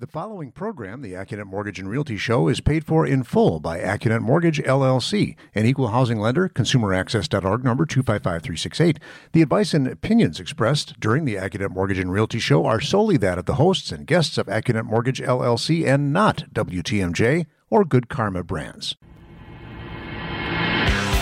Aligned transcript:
The 0.00 0.06
following 0.06 0.50
program, 0.50 1.02
the 1.02 1.12
Accunet 1.12 1.44
Mortgage 1.44 1.78
and 1.78 1.86
Realty 1.86 2.16
Show, 2.16 2.48
is 2.48 2.62
paid 2.62 2.86
for 2.86 3.06
in 3.06 3.22
full 3.22 3.60
by 3.60 3.80
Accunet 3.80 4.22
Mortgage 4.22 4.58
LLC, 4.58 5.36
an 5.54 5.66
equal 5.66 5.88
housing 5.88 6.18
lender, 6.18 6.48
consumeraccess.org 6.48 7.62
number 7.62 7.84
255368. 7.84 8.98
The 9.32 9.42
advice 9.42 9.74
and 9.74 9.86
opinions 9.86 10.40
expressed 10.40 10.98
during 11.00 11.26
the 11.26 11.34
Accunet 11.34 11.68
Mortgage 11.68 11.98
and 11.98 12.10
Realty 12.10 12.38
Show 12.38 12.64
are 12.64 12.80
solely 12.80 13.18
that 13.18 13.36
of 13.36 13.44
the 13.44 13.56
hosts 13.56 13.92
and 13.92 14.06
guests 14.06 14.38
of 14.38 14.46
Accunet 14.46 14.86
Mortgage 14.86 15.20
LLC 15.20 15.86
and 15.86 16.14
not 16.14 16.44
WTMJ 16.54 17.44
or 17.68 17.84
Good 17.84 18.08
Karma 18.08 18.42
Brands. 18.42 18.96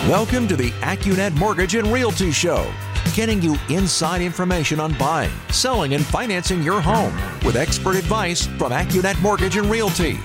Welcome 0.09 0.47
to 0.47 0.55
the 0.55 0.71
Accunet 0.83 1.35
Mortgage 1.35 1.75
and 1.75 1.89
Realty 1.89 2.31
Show, 2.31 2.73
getting 3.14 3.43
you 3.43 3.56
inside 3.68 4.20
information 4.20 4.80
on 4.80 4.96
buying, 4.98 5.30
selling, 5.50 5.95
and 5.95 6.04
financing 6.04 6.62
your 6.62 6.80
home 6.80 7.14
with 7.45 7.57
expert 7.57 7.96
advice 7.96 8.46
from 8.46 8.72
Accunet 8.72 9.20
Mortgage 9.20 9.57
and 9.57 9.70
Realty. 9.70 10.18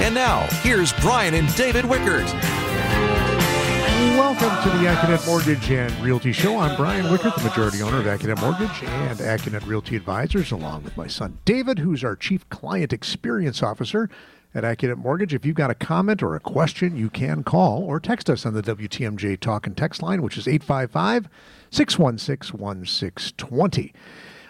And 0.00 0.14
now, 0.14 0.46
here's 0.62 0.92
Brian 0.94 1.34
and 1.34 1.54
David 1.56 1.84
Wickert. 1.84 2.26
Welcome 4.16 4.70
to 4.70 4.78
the 4.78 4.84
Accunet 4.84 5.26
Mortgage 5.26 5.70
and 5.70 5.92
Realty 6.04 6.32
Show. 6.32 6.58
I'm 6.58 6.76
Brian 6.76 7.06
Wickert, 7.06 7.34
the 7.36 7.48
majority 7.48 7.80
owner 7.82 7.98
of 7.98 8.04
Accunet 8.04 8.40
Mortgage 8.40 8.82
and 8.82 9.18
Accunet 9.18 9.66
Realty 9.66 9.96
Advisors, 9.96 10.52
along 10.52 10.84
with 10.84 10.96
my 10.96 11.06
son 11.06 11.38
David, 11.44 11.78
who's 11.78 12.04
our 12.04 12.16
Chief 12.16 12.46
Client 12.50 12.92
Experience 12.92 13.62
Officer 13.62 14.10
at 14.56 14.64
Accunet 14.64 14.96
Mortgage. 14.96 15.34
If 15.34 15.44
you've 15.44 15.54
got 15.54 15.70
a 15.70 15.74
comment 15.74 16.22
or 16.22 16.34
a 16.34 16.40
question, 16.40 16.96
you 16.96 17.10
can 17.10 17.44
call 17.44 17.82
or 17.82 18.00
text 18.00 18.30
us 18.30 18.46
on 18.46 18.54
the 18.54 18.62
WTMJ 18.62 19.38
Talk 19.38 19.66
and 19.66 19.76
Text 19.76 20.02
line, 20.02 20.22
which 20.22 20.38
is 20.38 20.48
855 20.48 21.28
616 21.70 22.58
1620. 22.58 23.92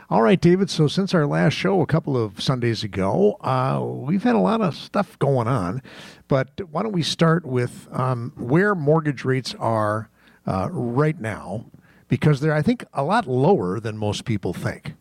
All 0.08 0.22
right, 0.22 0.40
David. 0.40 0.70
So, 0.70 0.86
since 0.86 1.12
our 1.12 1.26
last 1.26 1.54
show 1.54 1.80
a 1.80 1.86
couple 1.86 2.16
of 2.16 2.40
Sundays 2.40 2.84
ago, 2.84 3.36
uh, 3.40 3.84
we've 3.84 4.22
had 4.22 4.36
a 4.36 4.40
lot 4.40 4.60
of 4.60 4.76
stuff 4.76 5.18
going 5.18 5.48
on. 5.48 5.82
But 6.28 6.60
why 6.70 6.84
don't 6.84 6.92
we 6.92 7.02
start 7.02 7.44
with 7.44 7.88
um, 7.90 8.32
where 8.36 8.76
mortgage 8.76 9.24
rates 9.24 9.56
are 9.58 10.08
uh, 10.46 10.68
right 10.70 11.20
now? 11.20 11.66
Because 12.06 12.38
they're, 12.38 12.54
I 12.54 12.62
think, 12.62 12.84
a 12.92 13.02
lot 13.02 13.26
lower 13.26 13.80
than 13.80 13.98
most 13.98 14.24
people 14.24 14.52
think. 14.52 14.94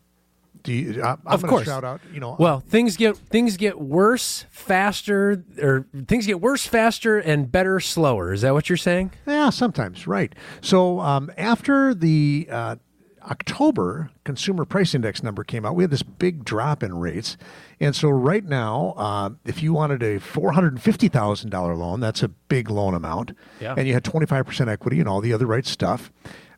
Do 0.66 0.72
you, 0.72 1.02
I, 1.02 1.16
Of 1.26 1.42
course. 1.44 1.64
shout 1.66 1.84
out, 1.84 2.00
you 2.12 2.20
know, 2.20 2.36
Well, 2.38 2.60
things 2.60 2.96
get 2.96 3.16
things 3.16 3.56
get 3.56 3.80
worse 3.80 4.44
faster, 4.50 5.44
or 5.62 5.86
things 6.06 6.26
get 6.26 6.40
worse 6.40 6.66
faster 6.66 7.18
and 7.18 7.50
better 7.50 7.80
slower. 7.80 8.32
Is 8.32 8.42
that 8.42 8.52
what 8.52 8.68
you're 8.68 8.76
saying? 8.76 9.12
Yeah, 9.26 9.50
sometimes, 9.50 10.06
right. 10.06 10.34
So 10.60 11.00
um, 11.00 11.30
after 11.38 11.94
the 11.94 12.48
uh, 12.50 12.76
October 13.22 14.10
Consumer 14.24 14.64
Price 14.64 14.94
Index 14.94 15.22
number 15.22 15.44
came 15.44 15.64
out, 15.64 15.74
we 15.76 15.84
had 15.84 15.90
this 15.90 16.02
big 16.02 16.44
drop 16.44 16.82
in 16.82 16.94
rates. 16.98 17.36
And 17.80 17.94
so 17.94 18.08
right 18.08 18.44
now, 18.44 18.94
uh, 18.96 19.30
if 19.44 19.62
you 19.62 19.72
wanted 19.72 20.02
a 20.02 20.18
$450,000 20.18 21.76
loan, 21.78 22.00
that's 22.00 22.22
a 22.22 22.28
big 22.28 22.70
loan 22.70 22.94
amount, 22.94 23.32
Yeah. 23.60 23.74
and 23.76 23.86
you 23.86 23.94
had 23.94 24.04
25% 24.04 24.68
equity 24.68 25.00
and 25.00 25.08
all 25.08 25.20
the 25.20 25.32
other 25.32 25.46
right 25.46 25.66
stuff, 25.66 26.10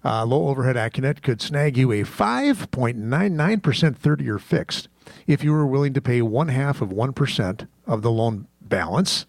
uh, 0.09 0.25
low 0.25 0.49
overhead 0.49 0.77
Accunet 0.77 1.23
could 1.23 1.43
snag 1.43 1.77
you 1.77 1.93
a 1.93 2.03
5.99% 2.03 3.97
30 3.97 4.25
year 4.25 4.39
fixed 4.39 4.89
if 5.27 5.45
you 5.45 5.53
were 5.53 5.67
willing 5.67 5.93
to 5.93 6.01
pay 6.01 6.23
one 6.23 6.49
half 6.49 6.81
of 6.81 6.89
1% 6.89 7.69
of 7.87 8.03
the 8.03 8.11
loan 8.11 8.47
balance 8.63 9.27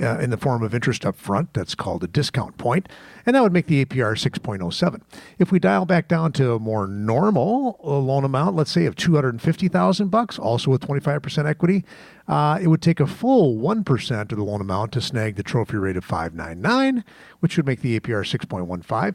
uh, 0.00 0.18
in 0.18 0.28
the 0.28 0.36
form 0.36 0.62
of 0.62 0.74
interest 0.74 1.06
up 1.06 1.16
front. 1.16 1.54
That's 1.54 1.74
called 1.74 2.04
a 2.04 2.06
discount 2.06 2.58
point, 2.58 2.90
and 3.24 3.34
that 3.34 3.42
would 3.42 3.52
make 3.54 3.66
the 3.66 3.84
APR 3.84 4.16
6.07. 4.16 5.00
If 5.38 5.50
we 5.50 5.58
dial 5.58 5.86
back 5.86 6.08
down 6.08 6.32
to 6.32 6.52
a 6.52 6.58
more 6.58 6.86
normal 6.86 7.80
uh, 7.82 7.98
loan 7.98 8.24
amount, 8.24 8.54
let's 8.54 8.70
say 8.70 8.84
of 8.84 8.96
250,000 8.96 10.08
bucks, 10.08 10.38
also 10.38 10.70
with 10.70 10.82
25% 10.82 11.46
equity, 11.46 11.84
uh, 12.26 12.58
it 12.60 12.68
would 12.68 12.82
take 12.82 13.00
a 13.00 13.06
full 13.06 13.56
1% 13.56 14.20
of 14.20 14.28
the 14.28 14.44
loan 14.44 14.60
amount 14.60 14.92
to 14.92 15.00
snag 15.00 15.36
the 15.36 15.42
trophy 15.42 15.78
rate 15.78 15.96
of 15.96 16.04
599, 16.04 17.02
which 17.40 17.56
would 17.56 17.66
make 17.66 17.80
the 17.80 17.98
APR 17.98 18.24
6.15. 18.24 19.14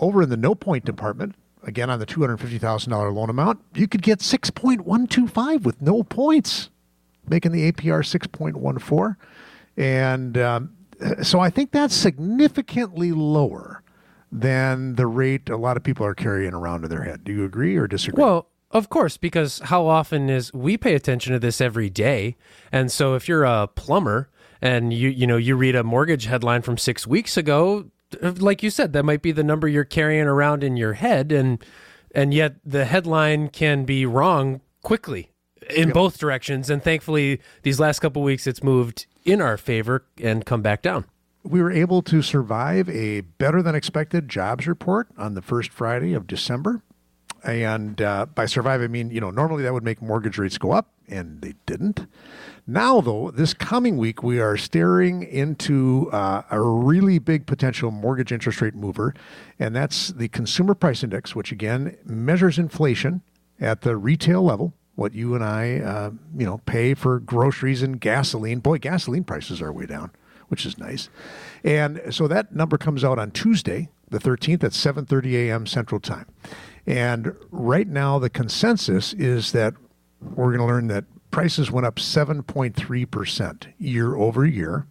Over 0.00 0.22
in 0.22 0.30
the 0.30 0.36
no 0.36 0.54
point 0.54 0.84
department, 0.84 1.36
again 1.62 1.90
on 1.90 1.98
the 1.98 2.06
$250,000 2.06 3.14
loan 3.14 3.30
amount, 3.30 3.60
you 3.74 3.86
could 3.86 4.02
get 4.02 4.18
6.125 4.20 5.62
with 5.62 5.80
no 5.80 6.02
points, 6.02 6.70
making 7.28 7.52
the 7.52 7.70
APR 7.70 8.02
6.14. 8.02 9.16
And 9.76 10.38
um, 10.38 10.72
so 11.22 11.40
I 11.40 11.50
think 11.50 11.70
that's 11.70 11.94
significantly 11.94 13.12
lower 13.12 13.82
than 14.32 14.94
the 14.94 15.06
rate 15.06 15.48
a 15.48 15.56
lot 15.56 15.76
of 15.76 15.82
people 15.82 16.06
are 16.06 16.14
carrying 16.14 16.54
around 16.54 16.84
in 16.84 16.90
their 16.90 17.02
head. 17.02 17.24
Do 17.24 17.32
you 17.32 17.44
agree 17.44 17.76
or 17.76 17.86
disagree? 17.86 18.22
Well, 18.22 18.46
of 18.70 18.88
course, 18.88 19.16
because 19.16 19.58
how 19.64 19.86
often 19.86 20.30
is 20.30 20.52
we 20.52 20.76
pay 20.76 20.94
attention 20.94 21.32
to 21.32 21.38
this 21.38 21.60
every 21.60 21.90
day, 21.90 22.36
and 22.70 22.92
so 22.92 23.14
if 23.14 23.28
you're 23.28 23.44
a 23.44 23.66
plumber 23.66 24.30
and 24.62 24.92
you 24.92 25.08
you 25.08 25.26
know 25.26 25.36
you 25.36 25.56
read 25.56 25.74
a 25.74 25.82
mortgage 25.82 26.26
headline 26.26 26.62
from 26.62 26.78
six 26.78 27.04
weeks 27.04 27.36
ago, 27.36 27.86
like 28.22 28.62
you 28.62 28.70
said, 28.70 28.92
that 28.92 29.04
might 29.04 29.22
be 29.22 29.32
the 29.32 29.44
number 29.44 29.68
you're 29.68 29.84
carrying 29.84 30.26
around 30.26 30.64
in 30.64 30.76
your 30.76 30.94
head, 30.94 31.32
and 31.32 31.64
and 32.14 32.34
yet 32.34 32.56
the 32.64 32.84
headline 32.84 33.48
can 33.48 33.84
be 33.84 34.04
wrong 34.06 34.60
quickly 34.82 35.30
in 35.74 35.90
both 35.90 36.18
directions. 36.18 36.68
And 36.70 36.82
thankfully, 36.82 37.40
these 37.62 37.78
last 37.78 38.00
couple 38.00 38.22
weeks, 38.22 38.46
it's 38.46 38.62
moved 38.62 39.06
in 39.24 39.40
our 39.40 39.56
favor 39.56 40.04
and 40.20 40.44
come 40.44 40.62
back 40.62 40.82
down. 40.82 41.04
we 41.42 41.62
were 41.62 41.70
able 41.70 42.02
to 42.02 42.20
survive 42.22 42.88
a 42.90 43.20
better 43.22 43.62
than 43.62 43.74
expected 43.74 44.28
jobs 44.28 44.66
report 44.66 45.08
on 45.16 45.34
the 45.34 45.42
first 45.42 45.70
Friday 45.70 46.12
of 46.12 46.26
December. 46.26 46.82
And 47.42 48.02
uh, 48.02 48.26
by 48.26 48.44
survive, 48.46 48.82
I 48.82 48.86
mean, 48.88 49.10
you 49.10 49.20
know, 49.20 49.30
normally 49.30 49.62
that 49.62 49.72
would 49.72 49.84
make 49.84 50.02
mortgage 50.02 50.36
rates 50.36 50.58
go 50.58 50.72
up, 50.72 50.90
and 51.08 51.40
they 51.40 51.54
didn't. 51.64 52.06
Now, 52.66 53.00
though, 53.00 53.30
this 53.30 53.54
coming 53.54 53.96
week, 53.96 54.22
we 54.22 54.40
are 54.40 54.56
staring 54.56 55.22
into 55.22 56.08
uh, 56.12 56.42
a 56.50 56.60
really 56.60 57.18
big 57.18 57.46
potential 57.46 57.90
mortgage 57.90 58.32
interest 58.32 58.60
rate 58.60 58.74
mover, 58.74 59.14
and 59.58 59.74
that's 59.74 60.08
the 60.08 60.28
Consumer 60.28 60.74
Price 60.74 61.02
Index, 61.02 61.34
which 61.34 61.52
again 61.52 61.96
measures 62.04 62.58
inflation 62.58 63.22
at 63.60 63.82
the 63.82 63.96
retail 63.96 64.42
level. 64.42 64.74
What 64.94 65.14
you 65.14 65.34
and 65.34 65.42
I, 65.42 65.78
uh, 65.78 66.10
you 66.36 66.44
know, 66.44 66.58
pay 66.66 66.94
for 66.94 67.20
groceries 67.20 67.82
and 67.82 68.00
gasoline. 68.00 68.58
Boy, 68.60 68.78
gasoline 68.78 69.24
prices 69.24 69.62
are 69.62 69.72
way 69.72 69.86
down 69.86 70.10
which 70.50 70.66
is 70.66 70.76
nice. 70.76 71.08
And 71.62 72.02
so 72.10 72.26
that 72.26 72.52
number 72.52 72.76
comes 72.76 73.04
out 73.04 73.20
on 73.20 73.30
Tuesday, 73.30 73.88
the 74.10 74.18
13th 74.18 74.64
at 74.64 74.72
7:30 74.72 75.48
a.m. 75.48 75.64
Central 75.64 76.00
Time. 76.00 76.26
And 76.86 77.36
right 77.50 77.86
now 77.86 78.18
the 78.18 78.28
consensus 78.28 79.12
is 79.12 79.52
that 79.52 79.74
we're 80.20 80.56
going 80.56 80.58
to 80.58 80.64
learn 80.64 80.88
that 80.88 81.04
prices 81.30 81.70
went 81.70 81.86
up 81.86 81.96
7.3% 81.96 83.66
year 83.78 84.14
over 84.14 84.44
year. 84.44 84.86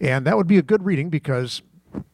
And 0.00 0.26
that 0.26 0.36
would 0.36 0.46
be 0.46 0.58
a 0.58 0.62
good 0.62 0.84
reading 0.84 1.10
because 1.10 1.62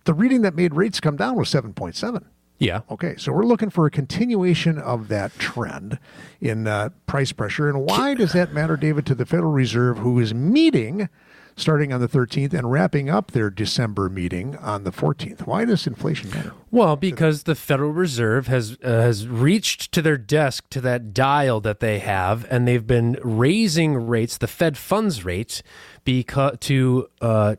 the 0.04 0.14
reading 0.14 0.42
that 0.42 0.54
made 0.54 0.74
rates 0.74 1.00
come 1.00 1.16
down 1.16 1.36
was 1.36 1.48
7.7. 1.52 2.24
Yeah. 2.58 2.80
Okay, 2.90 3.16
so 3.16 3.32
we're 3.32 3.44
looking 3.44 3.68
for 3.68 3.84
a 3.84 3.90
continuation 3.90 4.78
of 4.78 5.08
that 5.08 5.36
trend 5.38 5.98
in 6.40 6.66
uh, 6.66 6.90
price 7.06 7.32
pressure. 7.32 7.68
And 7.68 7.80
why 7.80 8.14
does 8.14 8.32
that 8.32 8.52
matter, 8.52 8.76
David, 8.76 9.06
to 9.06 9.14
the 9.14 9.26
Federal 9.26 9.52
Reserve, 9.52 9.98
who 9.98 10.18
is 10.20 10.32
meeting 10.32 11.08
starting 11.56 11.92
on 11.92 12.00
the 12.00 12.08
13th 12.08 12.52
and 12.52 12.70
wrapping 12.70 13.08
up 13.08 13.30
their 13.30 13.50
December 13.50 14.08
meeting 14.08 14.56
on 14.56 14.84
the 14.84 14.90
14th? 14.90 15.46
Why 15.46 15.64
does 15.64 15.86
inflation 15.86 16.30
matter? 16.30 16.52
Well, 16.70 16.96
because 16.96 17.44
the 17.44 17.54
Federal 17.54 17.92
Reserve 17.92 18.46
has 18.48 18.76
uh, 18.82 18.88
has 18.88 19.28
reached 19.28 19.92
to 19.92 20.02
their 20.02 20.16
desk 20.16 20.68
to 20.70 20.80
that 20.82 21.14
dial 21.14 21.60
that 21.60 21.80
they 21.80 22.00
have, 22.00 22.46
and 22.50 22.66
they've 22.66 22.86
been 22.86 23.18
raising 23.22 24.06
rates, 24.06 24.38
the 24.38 24.46
Fed 24.46 24.76
funds 24.76 25.24
rate, 25.24 25.62
because 26.04 26.56
to 26.60 27.08
uh, 27.20 27.56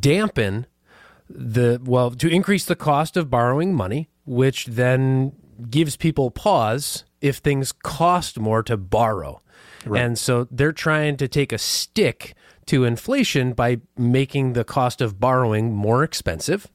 dampen 0.00 0.66
the 1.28 1.80
well 1.84 2.10
to 2.12 2.28
increase 2.28 2.64
the 2.64 2.76
cost 2.76 3.16
of 3.16 3.28
borrowing 3.28 3.74
money, 3.74 4.08
which 4.24 4.66
then 4.66 5.32
gives 5.70 5.96
people 5.96 6.30
pause 6.30 7.04
if 7.20 7.36
things 7.36 7.72
cost 7.72 8.38
more 8.38 8.62
to 8.62 8.76
borrow. 8.76 9.40
And 9.94 10.18
so 10.18 10.48
they're 10.50 10.72
trying 10.72 11.16
to 11.18 11.28
take 11.28 11.52
a 11.52 11.58
stick 11.58 12.34
to 12.66 12.84
inflation 12.84 13.52
by 13.52 13.80
making 13.96 14.52
the 14.52 14.64
cost 14.64 15.00
of 15.00 15.20
borrowing 15.20 15.72
more 15.72 16.02
expensive. 16.02 16.66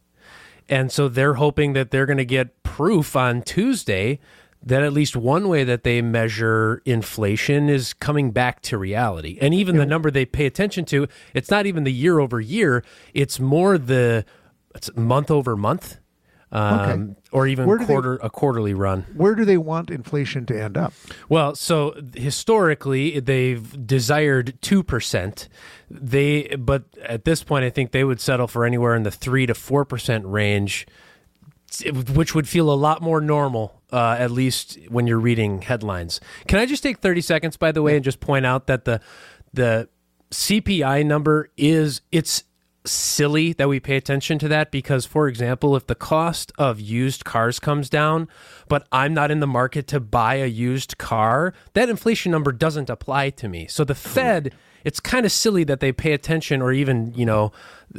And 0.69 0.91
so 0.91 1.07
they're 1.07 1.35
hoping 1.35 1.73
that 1.73 1.91
they're 1.91 2.05
going 2.05 2.17
to 2.17 2.25
get 2.25 2.63
proof 2.63 3.15
on 3.15 3.41
Tuesday 3.41 4.19
that 4.63 4.83
at 4.83 4.93
least 4.93 5.15
one 5.15 5.47
way 5.49 5.63
that 5.63 5.83
they 5.83 6.01
measure 6.01 6.81
inflation 6.85 7.67
is 7.67 7.93
coming 7.93 8.31
back 8.31 8.61
to 8.61 8.77
reality. 8.77 9.37
And 9.41 9.53
even 9.53 9.75
the 9.75 9.85
number 9.85 10.11
they 10.11 10.25
pay 10.25 10.45
attention 10.45 10.85
to, 10.85 11.07
it's 11.33 11.49
not 11.49 11.65
even 11.65 11.83
the 11.83 11.91
year 11.91 12.19
over 12.19 12.39
year, 12.39 12.83
it's 13.13 13.39
more 13.39 13.77
the 13.77 14.23
it's 14.75 14.95
month 14.95 15.31
over 15.31 15.57
month. 15.57 15.97
Um, 16.53 16.79
Okay. 16.79 17.13
or 17.31 17.47
even 17.47 17.65
do 17.69 17.77
they- 17.77 17.85
quarter 17.85 18.15
a 18.21 18.29
quarterly 18.29 18.73
run. 18.73 19.05
Where 19.15 19.35
do 19.35 19.45
they 19.45 19.57
want 19.57 19.89
inflation 19.89 20.45
to 20.47 20.61
end 20.61 20.75
up? 20.77 20.91
Well, 21.29 21.55
so 21.55 21.95
historically 22.13 23.19
they've 23.21 23.87
desired 23.87 24.55
two 24.61 24.83
percent. 24.83 25.47
They, 25.89 26.43
but 26.59 26.83
at 27.03 27.23
this 27.23 27.41
point, 27.43 27.63
I 27.63 27.69
think 27.69 27.91
they 27.91 28.03
would 28.03 28.19
settle 28.19 28.47
for 28.47 28.65
anywhere 28.65 28.95
in 28.95 29.03
the 29.03 29.11
three 29.11 29.45
to 29.45 29.53
four 29.53 29.85
percent 29.85 30.25
range, 30.25 30.87
which 32.13 32.35
would 32.35 32.47
feel 32.49 32.69
a 32.71 32.75
lot 32.75 33.01
more 33.01 33.21
normal 33.21 33.81
uh, 33.93 34.15
at 34.19 34.31
least 34.31 34.77
when 34.89 35.07
you're 35.07 35.19
reading 35.19 35.61
headlines. 35.61 36.19
Can 36.47 36.59
I 36.59 36.65
just 36.65 36.83
take 36.83 36.99
30 36.99 37.21
seconds, 37.21 37.55
by 37.57 37.71
the 37.71 37.81
way, 37.81 37.95
and 37.95 38.03
just 38.03 38.19
point 38.19 38.45
out 38.45 38.67
that 38.67 38.83
the 38.85 38.99
the 39.53 39.87
CPI 40.31 41.05
number 41.05 41.49
is 41.57 42.01
it's 42.11 42.43
silly 42.85 43.53
that 43.53 43.69
we 43.69 43.79
pay 43.79 43.95
attention 43.95 44.39
to 44.39 44.47
that 44.47 44.71
because 44.71 45.05
for 45.05 45.27
example 45.27 45.75
if 45.75 45.85
the 45.85 45.95
cost 45.95 46.51
of 46.57 46.79
used 46.79 47.23
cars 47.23 47.59
comes 47.59 47.89
down 47.89 48.27
but 48.67 48.87
I'm 48.91 49.13
not 49.13 49.29
in 49.29 49.39
the 49.39 49.47
market 49.47 49.87
to 49.87 49.99
buy 49.99 50.35
a 50.35 50.47
used 50.47 50.97
car 50.97 51.53
that 51.73 51.89
inflation 51.89 52.31
number 52.31 52.51
doesn't 52.51 52.89
apply 52.89 53.31
to 53.31 53.47
me. 53.47 53.67
So 53.67 53.83
the 53.83 53.95
Fed 53.95 54.53
it's 54.83 54.99
kind 54.99 55.27
of 55.27 55.31
silly 55.31 55.63
that 55.65 55.79
they 55.79 55.91
pay 55.91 56.13
attention 56.13 56.61
or 56.61 56.71
even 56.71 57.13
you 57.13 57.25
know 57.25 57.51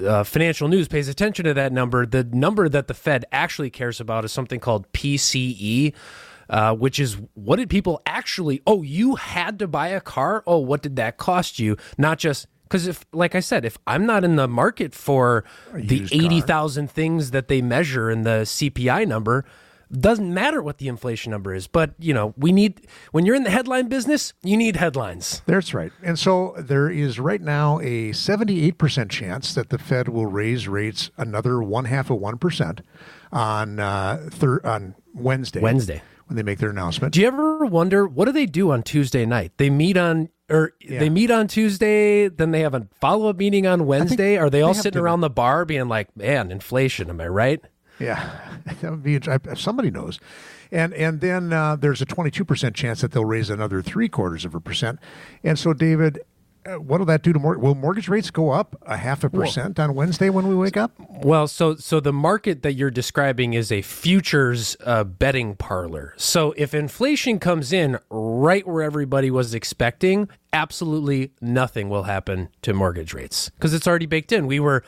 uh, 0.04 0.24
financial 0.24 0.68
news 0.68 0.88
pays 0.88 1.08
attention 1.08 1.44
to 1.44 1.54
that 1.54 1.72
number. 1.72 2.04
The 2.06 2.24
number 2.24 2.68
that 2.68 2.88
the 2.88 2.94
Fed 2.94 3.24
actually 3.30 3.70
cares 3.70 4.00
about 4.00 4.24
is 4.24 4.32
something 4.32 4.58
called 4.58 4.90
PCE 4.92 5.94
uh, 6.48 6.74
which 6.74 6.98
is 6.98 7.18
what 7.34 7.56
did 7.56 7.70
people 7.70 8.02
actually 8.04 8.60
oh 8.66 8.82
you 8.82 9.14
had 9.14 9.58
to 9.58 9.68
buy 9.68 9.88
a 9.88 10.00
car? 10.00 10.42
Oh 10.46 10.58
what 10.58 10.82
did 10.82 10.96
that 10.96 11.16
cost 11.16 11.58
you? 11.58 11.76
Not 11.96 12.18
just 12.18 12.46
because 12.72 12.86
if, 12.86 13.04
like 13.12 13.34
I 13.34 13.40
said, 13.40 13.66
if 13.66 13.76
I'm 13.86 14.06
not 14.06 14.24
in 14.24 14.36
the 14.36 14.48
market 14.48 14.94
for 14.94 15.44
the 15.74 16.08
eighty 16.10 16.40
thousand 16.40 16.90
things 16.90 17.30
that 17.32 17.48
they 17.48 17.60
measure 17.60 18.10
in 18.10 18.22
the 18.22 18.44
CPI 18.44 19.06
number, 19.06 19.44
doesn't 19.92 20.32
matter 20.32 20.62
what 20.62 20.78
the 20.78 20.88
inflation 20.88 21.32
number 21.32 21.54
is. 21.54 21.66
But 21.66 21.92
you 21.98 22.14
know, 22.14 22.32
we 22.38 22.50
need 22.50 22.86
when 23.10 23.26
you're 23.26 23.34
in 23.34 23.42
the 23.42 23.50
headline 23.50 23.88
business, 23.88 24.32
you 24.42 24.56
need 24.56 24.76
headlines. 24.76 25.42
That's 25.44 25.74
right. 25.74 25.92
And 26.02 26.18
so 26.18 26.54
there 26.56 26.88
is 26.88 27.20
right 27.20 27.42
now 27.42 27.78
a 27.80 28.12
seventy-eight 28.12 28.78
percent 28.78 29.10
chance 29.10 29.52
that 29.52 29.68
the 29.68 29.76
Fed 29.76 30.08
will 30.08 30.24
raise 30.24 30.66
rates 30.66 31.10
another 31.18 31.62
one 31.62 31.84
half 31.84 32.08
of 32.08 32.20
one 32.20 32.38
percent 32.38 32.80
on 33.30 33.80
uh, 33.80 34.28
thir- 34.30 34.64
on 34.64 34.94
Wednesday. 35.12 35.60
Wednesday 35.60 36.00
when 36.32 36.36
they 36.36 36.42
make 36.42 36.58
their 36.58 36.70
announcement. 36.70 37.12
Do 37.12 37.20
you 37.20 37.26
ever 37.26 37.66
wonder 37.66 38.06
what 38.06 38.24
do 38.24 38.32
they 38.32 38.46
do 38.46 38.70
on 38.70 38.82
Tuesday 38.82 39.26
night? 39.26 39.52
They 39.58 39.68
meet 39.68 39.98
on 39.98 40.30
or 40.50 40.72
yeah. 40.80 40.98
they 40.98 41.08
meet 41.08 41.30
on 41.30 41.48
Tuesday, 41.48 42.28
then 42.28 42.50
they 42.50 42.60
have 42.60 42.74
a 42.74 42.86
follow 43.00 43.28
up 43.28 43.36
meeting 43.36 43.66
on 43.66 43.86
Wednesday. 43.86 44.36
Are 44.36 44.50
they 44.50 44.62
all 44.62 44.74
they 44.74 44.80
sitting 44.80 45.00
around 45.00 45.20
the 45.20 45.30
bar 45.30 45.64
being 45.64 45.88
like, 45.88 46.14
"Man, 46.16 46.50
inflation"? 46.50 47.10
Am 47.10 47.20
I 47.20 47.28
right? 47.28 47.60
Yeah, 47.98 48.30
that 48.80 48.90
would 48.90 49.02
be 49.02 49.16
if 49.16 49.60
somebody 49.60 49.90
knows. 49.90 50.18
And 50.70 50.94
and 50.94 51.20
then 51.20 51.52
uh, 51.52 51.76
there's 51.76 52.00
a 52.00 52.06
22 52.06 52.44
percent 52.44 52.74
chance 52.74 53.02
that 53.02 53.12
they'll 53.12 53.24
raise 53.24 53.50
another 53.50 53.82
three 53.82 54.08
quarters 54.08 54.44
of 54.44 54.54
a 54.54 54.60
percent. 54.60 54.98
And 55.44 55.58
so, 55.58 55.72
David, 55.72 56.20
uh, 56.64 56.78
what 56.78 57.00
will 57.00 57.06
that 57.06 57.22
do 57.22 57.32
to 57.32 57.38
more? 57.38 57.58
Will 57.58 57.74
mortgage 57.74 58.08
rates 58.08 58.30
go 58.30 58.50
up 58.50 58.76
a 58.82 58.96
half 58.96 59.24
a 59.24 59.30
percent 59.30 59.78
well, 59.78 59.88
on 59.88 59.94
Wednesday 59.94 60.30
when 60.30 60.46
we 60.46 60.54
wake 60.54 60.76
up? 60.76 60.92
Well, 60.98 61.48
so 61.48 61.76
so 61.76 62.00
the 62.00 62.12
market 62.12 62.62
that 62.62 62.74
you're 62.74 62.90
describing 62.90 63.54
is 63.54 63.72
a 63.72 63.82
futures 63.82 64.76
uh, 64.84 65.04
betting 65.04 65.56
parlor. 65.56 66.14
So 66.16 66.54
if 66.56 66.74
inflation 66.74 67.38
comes 67.38 67.72
in 67.72 67.98
right 68.10 68.66
where 68.66 68.82
everybody 68.82 69.30
was 69.30 69.54
expecting, 69.54 70.28
absolutely 70.52 71.32
nothing 71.40 71.88
will 71.88 72.04
happen 72.04 72.48
to 72.62 72.72
mortgage 72.72 73.12
rates 73.12 73.50
because 73.50 73.74
it's 73.74 73.86
already 73.86 74.06
baked 74.06 74.32
in. 74.32 74.46
We 74.46 74.60
were 74.60 74.84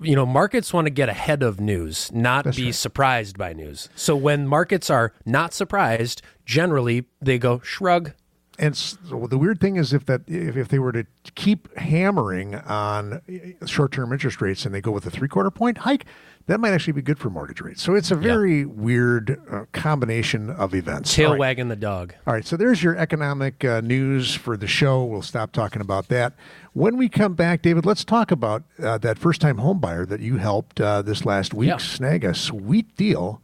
you 0.00 0.14
know, 0.14 0.26
markets 0.26 0.72
want 0.72 0.86
to 0.86 0.90
get 0.90 1.08
ahead 1.08 1.42
of 1.42 1.60
news, 1.60 2.10
not 2.12 2.44
That's 2.44 2.56
be 2.56 2.66
right. 2.66 2.74
surprised 2.74 3.38
by 3.38 3.52
news. 3.52 3.88
So 3.94 4.16
when 4.16 4.46
markets 4.46 4.90
are 4.90 5.12
not 5.24 5.54
surprised, 5.54 6.22
generally 6.44 7.06
they 7.20 7.38
go 7.38 7.60
shrug, 7.60 8.12
and 8.58 8.76
so 8.76 9.26
the 9.28 9.38
weird 9.38 9.60
thing 9.60 9.76
is 9.76 9.92
if 9.92 10.04
that 10.06 10.22
if, 10.26 10.56
if 10.56 10.68
they 10.68 10.78
were 10.78 10.92
to 10.92 11.06
keep 11.34 11.74
hammering 11.76 12.54
on 12.56 13.22
short-term 13.66 14.12
interest 14.12 14.40
rates 14.40 14.66
and 14.66 14.74
they 14.74 14.80
go 14.80 14.90
with 14.90 15.06
a 15.06 15.10
three-quarter 15.10 15.50
point 15.50 15.78
hike 15.78 16.04
that 16.46 16.58
might 16.58 16.72
actually 16.72 16.92
be 16.92 17.02
good 17.02 17.18
for 17.18 17.30
mortgage 17.30 17.60
rates 17.60 17.82
so 17.82 17.94
it's 17.94 18.10
a 18.10 18.16
very 18.16 18.60
yeah. 18.60 18.66
weird 18.66 19.40
uh, 19.50 19.64
combination 19.72 20.50
of 20.50 20.74
events 20.74 21.14
tail 21.14 21.30
right. 21.30 21.38
wagging 21.38 21.68
the 21.68 21.76
dog 21.76 22.14
all 22.26 22.34
right 22.34 22.46
so 22.46 22.56
there's 22.56 22.82
your 22.82 22.96
economic 22.96 23.64
uh, 23.64 23.80
news 23.80 24.34
for 24.34 24.56
the 24.56 24.66
show 24.66 25.04
we'll 25.04 25.22
stop 25.22 25.52
talking 25.52 25.80
about 25.80 26.08
that 26.08 26.34
when 26.72 26.96
we 26.96 27.08
come 27.08 27.34
back 27.34 27.62
david 27.62 27.86
let's 27.86 28.04
talk 28.04 28.30
about 28.30 28.64
uh, 28.82 28.98
that 28.98 29.18
first-time 29.18 29.58
home 29.58 29.78
buyer 29.78 30.04
that 30.04 30.20
you 30.20 30.38
helped 30.38 30.80
uh, 30.80 31.00
this 31.02 31.24
last 31.24 31.54
week 31.54 31.68
yeah. 31.68 31.76
snag 31.76 32.24
a 32.24 32.34
sweet 32.34 32.94
deal 32.96 33.40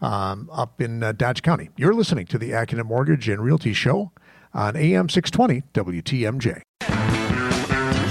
um, 0.00 0.50
up 0.52 0.82
in 0.82 1.02
uh, 1.02 1.12
Dodge 1.12 1.40
County. 1.40 1.70
You're 1.76 1.94
listening 1.94 2.26
to 2.26 2.36
the 2.36 2.50
AccuNet 2.50 2.84
Mortgage 2.84 3.26
and 3.28 3.42
Realty 3.42 3.72
Show 3.72 4.12
on 4.54 4.76
AM 4.76 5.08
620 5.08 5.62
WTMJ. 5.74 6.62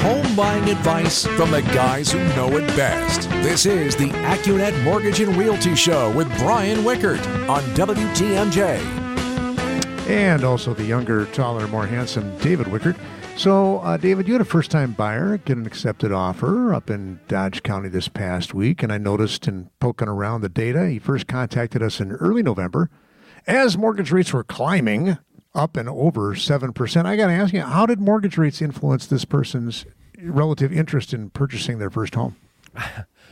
Home 0.03 0.35
buying 0.35 0.69
advice 0.69 1.25
from 1.25 1.49
the 1.51 1.61
guys 1.61 2.11
who 2.11 2.19
know 2.35 2.57
it 2.57 2.67
best. 2.75 3.29
This 3.41 3.65
is 3.65 3.95
the 3.95 4.09
AccuNet 4.09 4.83
Mortgage 4.83 5.21
and 5.21 5.33
Realty 5.37 5.75
Show 5.75 6.11
with 6.11 6.27
Brian 6.39 6.79
Wickert 6.79 7.25
on 7.47 7.63
WTMJ. 7.75 8.79
And 10.09 10.43
also 10.43 10.73
the 10.73 10.83
younger, 10.83 11.25
taller, 11.27 11.69
more 11.69 11.87
handsome 11.87 12.37
David 12.39 12.67
Wickert. 12.67 12.97
So, 13.37 13.79
uh, 13.79 13.95
David, 13.95 14.27
you 14.27 14.33
had 14.33 14.41
a 14.41 14.45
first 14.45 14.69
time 14.69 14.91
buyer 14.91 15.37
get 15.37 15.57
an 15.57 15.65
accepted 15.65 16.11
offer 16.11 16.73
up 16.73 16.89
in 16.89 17.21
Dodge 17.29 17.63
County 17.63 17.87
this 17.87 18.09
past 18.09 18.53
week. 18.53 18.83
And 18.83 18.91
I 18.91 18.97
noticed 18.97 19.47
in 19.47 19.69
poking 19.79 20.09
around 20.09 20.41
the 20.41 20.49
data, 20.49 20.89
he 20.89 20.99
first 20.99 21.27
contacted 21.27 21.81
us 21.81 22.01
in 22.01 22.11
early 22.11 22.43
November 22.43 22.89
as 23.47 23.77
mortgage 23.77 24.11
rates 24.11 24.33
were 24.33 24.43
climbing 24.43 25.17
up 25.55 25.77
and 25.77 25.87
over 25.87 26.33
7%. 26.33 27.05
I 27.05 27.15
got 27.15 27.27
to 27.27 27.33
ask 27.33 27.53
you, 27.53 27.61
how 27.61 27.85
did 27.85 27.99
mortgage 27.99 28.37
rates 28.37 28.61
influence 28.61 29.05
this 29.05 29.25
person's 29.25 29.85
relative 30.21 30.71
interest 30.71 31.13
in 31.13 31.29
purchasing 31.29 31.79
their 31.79 31.89
first 31.89 32.15
home? 32.15 32.35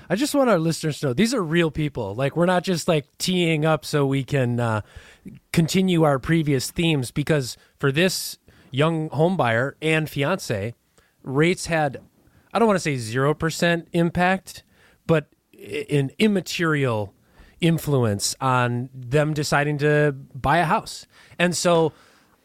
I 0.10 0.16
just 0.16 0.36
want 0.36 0.50
our 0.50 0.60
listeners 0.60 1.00
to 1.00 1.08
know 1.08 1.14
these 1.14 1.34
are 1.34 1.42
real 1.42 1.72
people. 1.72 2.14
Like, 2.14 2.36
we're 2.36 2.46
not 2.46 2.64
just 2.64 2.88
like 2.88 3.06
teeing 3.18 3.66
up 3.66 3.86
so 3.86 4.06
we 4.06 4.24
can 4.24 4.60
uh, 4.60 4.82
continue 5.54 6.04
our 6.04 6.20
previous 6.20 6.70
themes 6.70 7.12
because 7.12 7.58
for 7.80 7.92
this 7.92 8.38
young 8.72 9.10
home 9.10 9.38
buyer 9.38 9.78
and 9.82 10.10
fiance, 10.10 10.76
rates 11.24 11.68
had, 11.68 12.02
I 12.54 12.60
don't 12.60 12.68
want 12.68 12.80
to 12.80 12.98
say 12.98 12.98
0% 12.98 13.88
impact, 13.94 14.64
but 15.08 15.28
an 15.90 16.12
immaterial 16.20 17.14
influence 17.62 18.36
on 18.42 18.90
them 18.94 19.34
deciding 19.34 19.78
to 19.78 20.16
buy 20.34 20.58
a 20.58 20.66
house. 20.66 21.06
And 21.40 21.56
so 21.56 21.94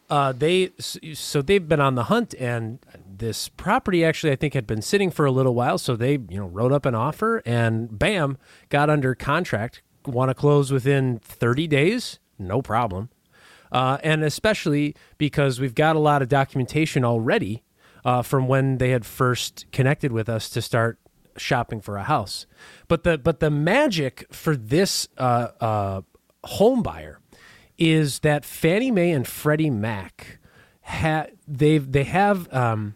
uh, 0.09 0.31
they 0.31 0.71
so 0.79 1.41
they've 1.41 1.67
been 1.67 1.81
on 1.81 1.95
the 1.95 2.05
hunt, 2.05 2.33
and 2.35 2.79
this 3.17 3.49
property 3.49 4.05
actually 4.05 4.31
I 4.31 4.35
think 4.35 4.53
had 4.53 4.65
been 4.65 4.81
sitting 4.81 5.11
for 5.11 5.25
a 5.25 5.31
little 5.31 5.53
while. 5.53 5.77
So 5.77 5.95
they 5.95 6.13
you 6.13 6.37
know 6.37 6.47
wrote 6.47 6.71
up 6.71 6.85
an 6.85 6.95
offer, 6.95 7.41
and 7.45 7.97
bam, 7.97 8.37
got 8.69 8.89
under 8.89 9.15
contract. 9.15 9.81
Want 10.05 10.29
to 10.29 10.35
close 10.35 10.71
within 10.71 11.19
30 11.19 11.67
days? 11.67 12.19
No 12.39 12.61
problem. 12.61 13.09
Uh, 13.73 13.97
and 14.01 14.23
especially 14.23 14.95
because 15.17 15.59
we've 15.59 15.75
got 15.75 15.97
a 15.97 15.99
lot 15.99 16.21
of 16.21 16.29
documentation 16.29 17.03
already 17.03 17.63
uh, 18.05 18.21
from 18.21 18.47
when 18.47 18.77
they 18.77 18.91
had 18.91 19.05
first 19.05 19.65
connected 19.73 20.13
with 20.13 20.29
us 20.29 20.49
to 20.51 20.61
start 20.61 20.97
shopping 21.35 21.81
for 21.81 21.97
a 21.97 22.03
house. 22.03 22.45
But 22.87 23.03
the 23.03 23.17
but 23.17 23.41
the 23.41 23.49
magic 23.49 24.25
for 24.31 24.55
this 24.55 25.09
uh, 25.17 25.49
uh 25.59 26.01
home 26.45 26.81
buyer 26.81 27.19
is 27.77 28.19
that 28.19 28.45
Fannie 28.45 28.91
Mae 28.91 29.11
and 29.11 29.27
Freddie 29.27 29.69
Mac 29.69 30.39
ha- 30.81 31.27
they've 31.47 31.91
they 31.91 32.03
have 32.03 32.51
um, 32.53 32.95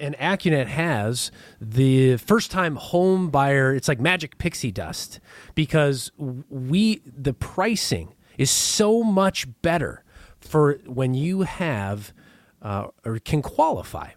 and 0.00 0.16
AccuNet 0.16 0.66
has 0.66 1.30
the 1.60 2.16
first 2.16 2.50
time 2.50 2.76
home 2.76 3.30
buyer. 3.30 3.74
It's 3.74 3.88
like 3.88 4.00
magic 4.00 4.38
pixie 4.38 4.72
dust 4.72 5.20
because 5.54 6.10
we 6.18 7.00
the 7.04 7.32
pricing 7.32 8.14
is 8.38 8.50
so 8.50 9.02
much 9.02 9.46
better 9.62 10.04
for 10.40 10.80
when 10.86 11.14
you 11.14 11.42
have 11.42 12.12
uh, 12.62 12.88
or 13.04 13.18
can 13.18 13.42
qualify 13.42 14.10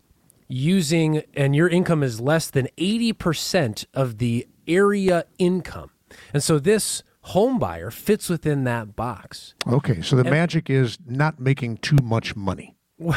using 0.48 1.22
and 1.36 1.56
your 1.56 1.70
income 1.70 2.02
is 2.04 2.20
less 2.20 2.50
than 2.50 2.68
80% 2.78 3.86
of 3.94 4.18
the 4.18 4.48
area 4.68 5.26
income. 5.38 5.92
And 6.34 6.44
so 6.44 6.58
this 6.58 7.04
home 7.22 7.60
buyer 7.60 7.92
fits 7.92 8.30
within 8.30 8.64
that 8.64 8.96
box. 8.96 9.54
Okay, 9.68 10.02
so 10.02 10.16
the 10.16 10.22
and, 10.22 10.32
magic 10.32 10.70
is 10.70 10.98
not 11.06 11.40
making 11.40 11.78
too 11.78 11.98
much 12.04 12.36
money. 12.36 12.76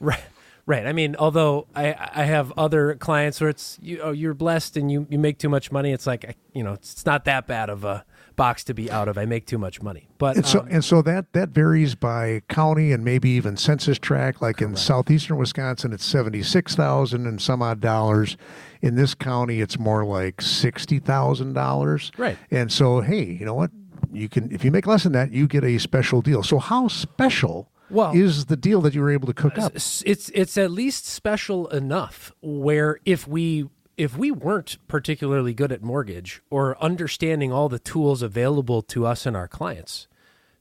Right. 0.00 0.20
Right. 0.66 0.86
I 0.86 0.92
mean, 0.92 1.14
although 1.16 1.66
I 1.74 1.94
I 1.94 2.24
have 2.24 2.52
other 2.58 2.94
clients 2.96 3.40
where 3.40 3.48
it's 3.48 3.78
you 3.80 4.00
oh, 4.02 4.12
you're 4.12 4.34
blessed 4.34 4.76
and 4.76 4.90
you, 4.90 5.06
you 5.08 5.18
make 5.18 5.38
too 5.38 5.48
much 5.48 5.70
money, 5.70 5.92
it's 5.92 6.06
like 6.06 6.36
you 6.52 6.62
know 6.62 6.72
it's 6.72 7.06
not 7.06 7.24
that 7.26 7.46
bad 7.46 7.70
of 7.70 7.84
a 7.84 8.04
box 8.36 8.64
to 8.64 8.74
be 8.74 8.90
out 8.90 9.08
of. 9.08 9.18
I 9.18 9.24
make 9.24 9.46
too 9.46 9.58
much 9.58 9.82
money, 9.82 10.08
but 10.18 10.36
and 10.36 10.46
so 10.46 10.60
um, 10.60 10.68
and 10.70 10.84
so 10.84 11.02
that 11.02 11.32
that 11.32 11.50
varies 11.50 11.94
by 11.94 12.42
county 12.48 12.92
and 12.92 13.04
maybe 13.04 13.30
even 13.30 13.56
census 13.56 13.98
tract. 13.98 14.42
Like 14.42 14.58
correct. 14.58 14.70
in 14.70 14.76
southeastern 14.76 15.36
Wisconsin, 15.36 15.92
it's 15.92 16.04
seventy 16.04 16.42
six 16.42 16.74
thousand 16.74 17.26
and 17.26 17.40
some 17.40 17.62
odd 17.62 17.80
dollars. 17.80 18.36
In 18.82 18.96
this 18.96 19.14
county, 19.14 19.60
it's 19.60 19.78
more 19.78 20.04
like 20.04 20.40
sixty 20.40 20.98
thousand 20.98 21.54
dollars. 21.54 22.10
Right. 22.18 22.36
And 22.50 22.70
so, 22.70 23.00
hey, 23.00 23.24
you 23.24 23.46
know 23.46 23.54
what? 23.54 23.70
You 24.12 24.28
can 24.28 24.50
if 24.52 24.64
you 24.64 24.70
make 24.70 24.86
less 24.86 25.04
than 25.04 25.12
that, 25.12 25.32
you 25.32 25.46
get 25.46 25.64
a 25.64 25.78
special 25.78 26.22
deal. 26.22 26.42
So 26.42 26.58
how 26.58 26.88
special? 26.88 27.70
well, 27.90 28.12
is 28.14 28.46
the 28.46 28.56
deal 28.56 28.80
that 28.80 28.94
you 28.94 29.00
were 29.00 29.10
able 29.10 29.26
to 29.26 29.34
cook 29.34 29.58
up. 29.58 29.74
It's 29.74 30.02
it's 30.34 30.58
at 30.58 30.70
least 30.70 31.06
special 31.06 31.68
enough 31.68 32.32
where 32.40 32.98
if 33.04 33.28
we 33.28 33.68
if 33.96 34.16
we 34.16 34.30
weren't 34.30 34.76
particularly 34.88 35.54
good 35.54 35.72
at 35.72 35.82
mortgage 35.82 36.42
or 36.50 36.82
understanding 36.82 37.52
all 37.52 37.68
the 37.68 37.78
tools 37.78 38.22
available 38.22 38.82
to 38.82 39.06
us 39.06 39.26
and 39.26 39.36
our 39.36 39.48
clients, 39.48 40.08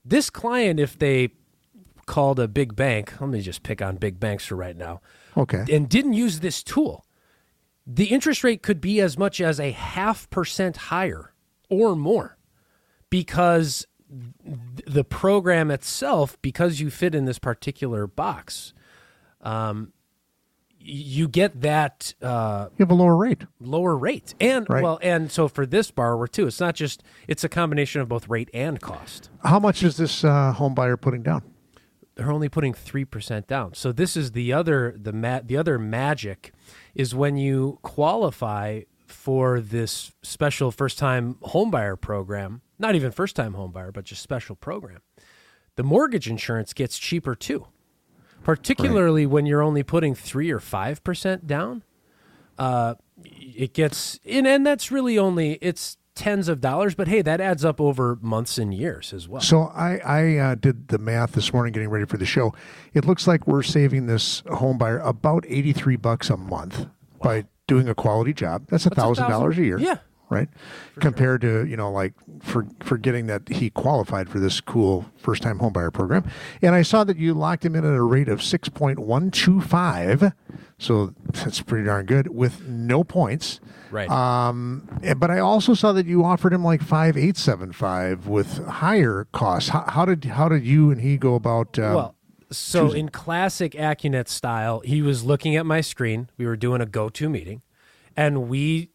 this 0.05 0.29
client, 0.29 0.79
if 0.79 0.97
they 0.97 1.29
called 2.05 2.39
a 2.39 2.47
big 2.47 2.75
bank, 2.75 3.19
let 3.21 3.29
me 3.29 3.41
just 3.41 3.63
pick 3.63 3.81
on 3.81 3.95
big 3.95 4.19
banks 4.19 4.45
for 4.45 4.55
right 4.55 4.75
now, 4.75 5.01
Okay. 5.37 5.65
and 5.71 5.87
didn't 5.89 6.13
use 6.13 6.41
this 6.41 6.61
tool, 6.61 7.05
the 7.87 8.05
interest 8.05 8.43
rate 8.43 8.61
could 8.61 8.81
be 8.81 8.99
as 9.01 9.17
much 9.17 9.41
as 9.41 9.59
a 9.59 9.71
half 9.71 10.29
percent 10.29 10.77
higher 10.77 11.33
or 11.69 11.95
more 11.95 12.37
because 13.09 13.87
the 14.85 15.03
program 15.03 15.71
itself, 15.71 16.37
because 16.41 16.79
you 16.79 16.89
fit 16.89 17.15
in 17.15 17.25
this 17.25 17.39
particular 17.39 18.05
box, 18.05 18.73
um, 19.41 19.91
you 20.85 21.27
get 21.27 21.61
that 21.61 22.13
uh, 22.21 22.67
You 22.77 22.83
have 22.83 22.91
a 22.91 22.95
lower 22.95 23.15
rate. 23.15 23.43
lower 23.59 23.95
rate. 23.97 24.35
And 24.41 24.67
Right. 24.69 24.83
well, 24.83 24.99
and 25.01 25.31
so 25.31 25.47
for 25.47 25.65
this 25.65 25.91
borrower 25.91 26.27
too, 26.27 26.47
it's 26.47 26.59
not 26.59 26.75
just 26.75 27.03
it's 27.27 27.43
a 27.43 27.49
combination 27.49 28.01
of 28.01 28.09
both 28.09 28.27
rate 28.27 28.49
and 28.53 28.81
cost. 28.81 29.29
How 29.43 29.59
much 29.59 29.81
is 29.83 29.97
this 29.97 30.23
uh, 30.23 30.51
home 30.53 30.73
buyer 30.75 30.97
putting 30.97 31.23
down? 31.23 31.43
they're 32.15 32.31
only 32.31 32.47
putting 32.47 32.75
three 32.75 33.05
percent 33.05 33.47
down. 33.47 33.73
So 33.73 33.91
this 33.91 34.15
is 34.15 34.33
the 34.33 34.53
other 34.53 34.95
the 35.01 35.11
ma- 35.11 35.39
the 35.43 35.57
other 35.57 35.79
magic 35.79 36.53
is 36.93 37.15
when 37.15 37.37
you 37.37 37.79
qualify 37.81 38.81
for 39.07 39.59
this 39.59 40.11
special 40.21 40.69
first 40.69 40.99
time 40.99 41.35
homebuyer 41.41 41.99
program. 41.99 42.61
Not 42.77 42.93
even 42.93 43.11
first 43.11 43.35
time 43.35 43.53
homebuyer, 43.55 43.91
but 43.91 44.03
just 44.05 44.21
special 44.21 44.55
program. 44.55 44.99
The 45.75 45.81
mortgage 45.83 46.29
insurance 46.29 46.71
gets 46.73 46.99
cheaper 46.99 47.33
too, 47.33 47.65
particularly 48.43 49.25
when 49.25 49.45
you're 49.45 49.61
only 49.61 49.83
putting 49.83 50.15
three 50.15 50.51
or 50.51 50.59
five 50.59 51.03
percent 51.03 51.47
down. 51.47 51.83
Uh, 52.57 52.95
it 53.23 53.73
gets 53.73 54.19
and, 54.25 54.45
and 54.45 54.65
that's 54.65 54.91
really 54.91 55.17
only 55.17 55.53
it's 55.61 55.97
tens 56.15 56.47
of 56.47 56.61
dollars, 56.61 56.93
but 56.93 57.07
hey, 57.07 57.21
that 57.21 57.41
adds 57.41 57.65
up 57.65 57.81
over 57.81 58.17
months 58.21 58.57
and 58.57 58.73
years 58.73 59.13
as 59.13 59.27
well. 59.27 59.41
So 59.41 59.63
I, 59.73 59.97
I 59.97 60.37
uh, 60.37 60.55
did 60.55 60.89
the 60.89 60.99
math 60.99 61.31
this 61.31 61.51
morning 61.51 61.73
getting 61.73 61.89
ready 61.89 62.05
for 62.05 62.17
the 62.17 62.25
show. 62.25 62.53
It 62.93 63.05
looks 63.05 63.27
like 63.27 63.47
we're 63.47 63.63
saving 63.63 64.05
this 64.05 64.43
home 64.51 64.77
buyer 64.77 64.99
about 64.99 65.43
83 65.47 65.95
bucks 65.95 66.29
a 66.29 66.37
month 66.37 66.85
by 67.21 67.45
doing 67.67 67.89
a 67.89 67.95
quality 67.95 68.33
job. 68.33 68.67
That's 68.69 68.85
a 68.85 68.91
thousand 68.91 69.29
dollars 69.29 69.57
a 69.57 69.63
year. 69.63 69.79
yeah. 69.79 69.97
Right. 70.33 70.49
Compared 70.99 71.41
to, 71.41 71.65
you 71.65 71.77
know, 71.77 71.91
like 71.91 72.13
for 72.41 72.65
forgetting 72.81 73.27
that 73.27 73.47
he 73.49 73.69
qualified 73.69 74.29
for 74.29 74.39
this 74.39 74.59
cool 74.61 75.05
first 75.17 75.43
time 75.43 75.59
homebuyer 75.59 75.93
program. 75.93 76.29
And 76.61 76.75
I 76.75 76.81
saw 76.81 77.03
that 77.03 77.17
you 77.17 77.33
locked 77.33 77.65
him 77.65 77.75
in 77.75 77.85
at 77.85 77.93
a 77.93 78.01
rate 78.01 78.29
of 78.29 78.39
6.125. 78.39 80.33
So 80.77 81.13
that's 81.31 81.61
pretty 81.61 81.85
darn 81.85 82.05
good 82.05 82.27
with 82.27 82.67
no 82.67 83.03
points. 83.03 83.59
Right. 83.91 84.09
Um, 84.09 84.87
eh, 85.03 85.13
but 85.13 85.29
I 85.29 85.39
also 85.39 85.73
saw 85.73 85.91
that 85.93 86.05
you 86.07 86.25
offered 86.25 86.51
him 86.51 86.63
like 86.63 86.81
five 86.81 87.15
eight 87.15 87.37
seven 87.37 87.71
five 87.71 88.27
with 88.27 88.65
higher 88.65 89.27
costs. 89.31 89.69
How, 89.69 89.85
how 89.87 90.05
did 90.05 90.25
how 90.25 90.49
did 90.49 90.65
you 90.65 90.89
and 90.89 90.99
he 90.99 91.15
go 91.15 91.35
about? 91.35 91.77
Um, 91.77 91.93
Well, 91.93 92.15
so 92.51 92.91
in 92.91 93.09
classic 93.09 93.73
Accunet 93.73 94.27
style, 94.27 94.79
he 94.81 95.01
was 95.01 95.23
looking 95.23 95.55
at 95.55 95.65
my 95.65 95.81
screen. 95.81 96.29
We 96.37 96.45
were 96.45 96.55
doing 96.55 96.81
a 96.81 96.85
go-to 96.85 97.29
meeting, 97.29 97.61
and 98.15 98.47
we, 98.47 98.89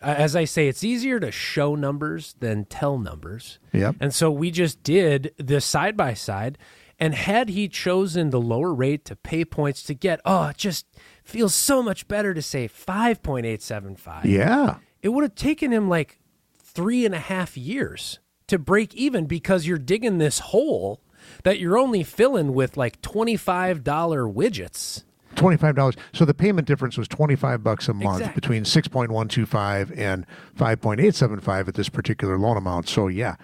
as 0.00 0.36
I 0.36 0.44
say, 0.44 0.68
it's 0.68 0.84
easier 0.84 1.18
to 1.20 1.30
show 1.30 1.74
numbers 1.74 2.34
than 2.38 2.64
tell 2.66 2.98
numbers. 2.98 3.58
Yep. 3.72 3.96
And 4.00 4.14
so 4.14 4.30
we 4.30 4.50
just 4.50 4.82
did 4.82 5.32
this 5.38 5.64
side 5.64 5.96
by 5.96 6.14
side. 6.14 6.58
And 7.00 7.14
had 7.14 7.50
he 7.50 7.68
chosen 7.68 8.30
the 8.30 8.40
lower 8.40 8.74
rate 8.74 9.04
to 9.04 9.16
pay 9.16 9.44
points 9.44 9.82
to 9.84 9.94
get, 9.94 10.20
oh, 10.24 10.48
it 10.48 10.56
just 10.56 10.86
feels 11.24 11.54
so 11.54 11.82
much 11.82 12.08
better 12.08 12.34
to 12.34 12.42
say 12.42 12.66
five 12.66 13.22
point 13.22 13.46
eight 13.46 13.62
seven 13.62 13.94
five 13.94 14.26
yeah, 14.26 14.78
it 15.00 15.10
would 15.10 15.22
have 15.22 15.36
taken 15.36 15.72
him 15.72 15.88
like 15.88 16.18
three 16.58 17.06
and 17.06 17.14
a 17.14 17.20
half 17.20 17.56
years 17.56 18.18
to 18.48 18.58
break 18.58 18.94
even 18.94 19.26
because 19.26 19.66
you're 19.66 19.78
digging 19.78 20.18
this 20.18 20.38
hole 20.40 21.00
that 21.44 21.58
you're 21.58 21.78
only 21.78 22.02
filling 22.02 22.54
with 22.54 22.76
like 22.76 23.00
$25 23.02 23.82
widgets. 23.84 25.04
Twenty 25.34 25.56
five 25.56 25.74
dollars. 25.76 25.94
So 26.12 26.24
the 26.24 26.34
payment 26.34 26.66
difference 26.66 26.96
was 26.98 27.08
twenty 27.08 27.36
five 27.36 27.62
bucks 27.62 27.88
a 27.88 27.94
month 27.94 28.20
Exactly. 28.20 28.40
between 28.40 28.64
six 28.64 28.88
point 28.88 29.10
one 29.10 29.28
two 29.28 29.46
five 29.46 29.92
and 29.98 30.26
five 30.54 30.80
point 30.80 31.00
eight 31.00 31.14
seven 31.14 31.40
five 31.40 31.68
at 31.68 31.74
this 31.74 31.88
particular 31.88 32.38
loan 32.38 32.56
amount. 32.56 32.88
So 32.88 33.08
yeah. 33.08 33.36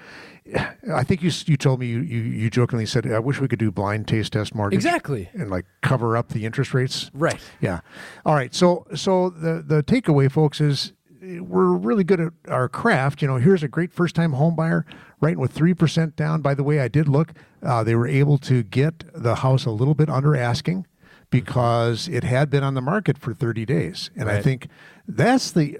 I 0.92 1.04
think 1.04 1.22
you 1.22 1.30
you 1.46 1.56
told 1.56 1.80
me 1.80 1.86
you, 1.86 2.00
you, 2.00 2.20
you 2.20 2.50
jokingly 2.50 2.84
said 2.84 3.10
I 3.10 3.18
wish 3.18 3.40
we 3.40 3.48
could 3.48 3.58
do 3.58 3.70
blind 3.70 4.06
taste 4.06 4.34
test 4.34 4.54
mortgage 4.54 4.76
Exactly. 4.76 5.30
and 5.32 5.50
like 5.50 5.64
cover 5.80 6.18
up 6.18 6.28
the 6.28 6.44
interest 6.44 6.74
rates 6.74 7.10
Right. 7.14 7.40
Yeah. 7.62 7.80
All 8.26 8.34
right. 8.34 8.54
So 8.54 8.86
so 8.94 9.30
the 9.30 9.62
the 9.66 9.82
takeaway, 9.82 10.30
folks, 10.30 10.60
is 10.60 10.92
we're 11.22 11.72
really 11.72 12.04
good 12.04 12.20
at 12.20 12.32
our 12.48 12.68
craft. 12.68 13.22
You 13.22 13.28
know, 13.28 13.36
here's 13.36 13.62
a 13.62 13.68
great 13.68 13.90
first 13.90 14.14
time 14.14 14.32
home 14.34 14.54
buyer, 14.54 14.84
right 15.22 15.38
with 15.38 15.50
three 15.52 15.72
percent 15.72 16.14
down. 16.14 16.42
By 16.42 16.52
the 16.52 16.62
way, 16.62 16.78
I 16.80 16.88
did 16.88 17.08
look. 17.08 17.32
Uh, 17.62 17.82
they 17.82 17.94
were 17.94 18.06
able 18.06 18.36
to 18.38 18.62
get 18.62 19.04
the 19.14 19.36
house 19.36 19.64
a 19.64 19.70
little 19.70 19.94
bit 19.94 20.10
under 20.10 20.36
asking 20.36 20.86
because 21.34 22.06
it 22.08 22.22
had 22.22 22.48
been 22.48 22.62
on 22.62 22.74
the 22.74 22.80
market 22.80 23.18
for 23.18 23.34
30 23.34 23.66
days, 23.66 24.10
and 24.16 24.30
I 24.30 24.40
think 24.40 24.68
that's 25.06 25.50
the 25.50 25.78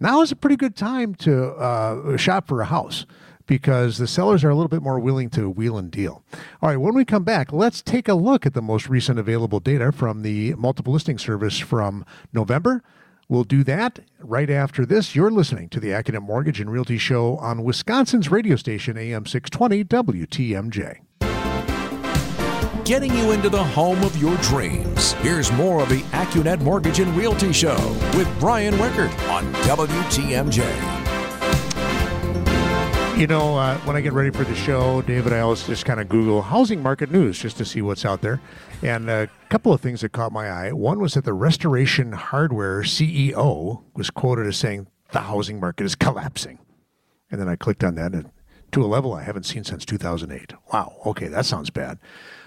now 0.00 0.22
is 0.22 0.32
a 0.32 0.36
pretty 0.36 0.56
good 0.56 0.76
time 0.76 1.14
to 1.16 1.48
uh, 1.52 2.16
shop 2.16 2.48
for 2.48 2.60
a 2.62 2.64
house 2.64 3.04
because 3.46 3.98
the 3.98 4.06
sellers 4.06 4.42
are 4.44 4.50
a 4.50 4.54
little 4.54 4.68
bit 4.68 4.82
more 4.82 4.98
willing 4.98 5.28
to 5.28 5.50
wheel 5.50 5.76
and 5.76 5.90
deal. 5.90 6.24
All 6.62 6.70
right, 6.70 6.78
when 6.78 6.94
we 6.94 7.04
come 7.04 7.24
back, 7.24 7.52
let's 7.52 7.82
take 7.82 8.08
a 8.08 8.14
look 8.14 8.46
at 8.46 8.54
the 8.54 8.62
most 8.62 8.88
recent 8.88 9.18
available 9.18 9.60
data 9.60 9.92
from 9.92 10.22
the 10.22 10.54
multiple 10.54 10.92
listing 10.92 11.18
service 11.18 11.58
from 11.58 12.06
November. 12.32 12.82
We'll 13.28 13.44
do 13.44 13.64
that 13.64 14.00
right 14.20 14.50
after 14.50 14.86
this. 14.86 15.14
You're 15.14 15.30
listening 15.30 15.68
to 15.70 15.80
the 15.80 15.88
AccuNet 15.88 16.22
Mortgage 16.22 16.60
and 16.60 16.70
Realty 16.70 16.98
Show 16.98 17.36
on 17.38 17.62
Wisconsin's 17.62 18.30
radio 18.30 18.56
station, 18.56 18.96
AM 18.96 19.26
620 19.26 19.84
WTMJ. 19.84 20.98
Getting 22.84 23.14
you 23.14 23.30
into 23.30 23.48
the 23.48 23.62
home 23.62 24.02
of 24.02 24.16
your 24.16 24.36
dreams. 24.38 25.12
Here's 25.12 25.52
more 25.52 25.84
of 25.84 25.88
the 25.88 26.00
AccuNet 26.10 26.62
Mortgage 26.62 26.98
and 26.98 27.16
Realty 27.16 27.52
Show 27.52 27.76
with 28.16 28.28
Brian 28.40 28.74
Wickert 28.74 29.16
on 29.30 29.44
WTMJ. 29.54 30.66
You 33.16 33.28
know, 33.28 33.56
uh, 33.56 33.78
when 33.84 33.94
I 33.94 34.00
get 34.00 34.12
ready 34.12 34.30
for 34.30 34.42
the 34.42 34.56
show, 34.56 35.00
David, 35.02 35.32
I 35.32 35.38
always 35.40 35.64
just 35.64 35.84
kind 35.84 36.00
of 36.00 36.08
Google 36.08 36.42
housing 36.42 36.82
market 36.82 37.12
news 37.12 37.38
just 37.38 37.56
to 37.58 37.64
see 37.64 37.82
what's 37.82 38.04
out 38.04 38.20
there. 38.20 38.40
And 38.82 39.08
a 39.08 39.28
couple 39.48 39.72
of 39.72 39.80
things 39.80 40.00
that 40.00 40.10
caught 40.10 40.32
my 40.32 40.50
eye. 40.50 40.72
One 40.72 40.98
was 40.98 41.14
that 41.14 41.24
the 41.24 41.34
Restoration 41.34 42.10
Hardware 42.10 42.82
CEO 42.82 43.84
was 43.94 44.10
quoted 44.10 44.48
as 44.48 44.56
saying 44.56 44.88
the 45.12 45.20
housing 45.20 45.60
market 45.60 45.84
is 45.84 45.94
collapsing. 45.94 46.58
And 47.30 47.40
then 47.40 47.48
I 47.48 47.54
clicked 47.54 47.84
on 47.84 47.94
that 47.94 48.12
and 48.12 48.32
to 48.72 48.82
a 48.82 48.86
level 48.86 49.14
I 49.14 49.22
haven't 49.22 49.44
seen 49.44 49.62
since 49.62 49.84
2008. 49.84 50.54
Wow. 50.72 50.96
Okay, 51.06 51.28
that 51.28 51.46
sounds 51.46 51.70
bad. 51.70 51.98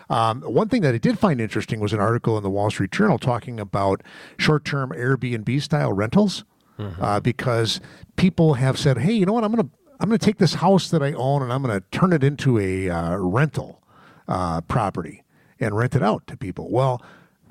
Um, 0.10 0.42
one 0.42 0.70
thing 0.70 0.82
that 0.82 0.94
I 0.94 0.98
did 0.98 1.18
find 1.18 1.42
interesting 1.42 1.80
was 1.80 1.94
an 1.94 2.00
article 2.00 2.38
in 2.38 2.44
the 2.44 2.50
Wall 2.50 2.70
Street 2.70 2.92
Journal 2.92 3.18
talking 3.18 3.60
about 3.60 4.02
short 4.38 4.66
term 4.66 4.92
Airbnb 4.92 5.62
style 5.62 5.94
rentals 5.94 6.44
uh, 6.78 7.20
because 7.20 7.80
people 8.16 8.56
have 8.56 8.78
said, 8.78 9.00
hey, 9.00 9.14
you 9.14 9.26
know 9.26 9.34
what? 9.34 9.44
I'm 9.44 9.54
going 9.54 9.66
to 9.68 9.72
I'm 10.00 10.10
going 10.10 10.20
to 10.20 10.26
take 10.26 10.40
this 10.40 10.56
house 10.56 10.90
that 10.90 11.02
I 11.02 11.14
own 11.14 11.42
and 11.42 11.54
I'm 11.54 11.64
going 11.64 11.80
to 11.80 11.86
turn 11.98 12.12
it 12.12 12.24
into 12.24 12.60
a 12.60 12.90
uh, 12.90 13.16
rental 13.16 13.82
uh, 14.28 14.60
property 14.62 15.24
and 15.60 15.76
rent 15.76 15.96
it 15.96 16.04
out 16.04 16.28
to 16.28 16.36
people. 16.36 16.70
Well, 16.70 17.02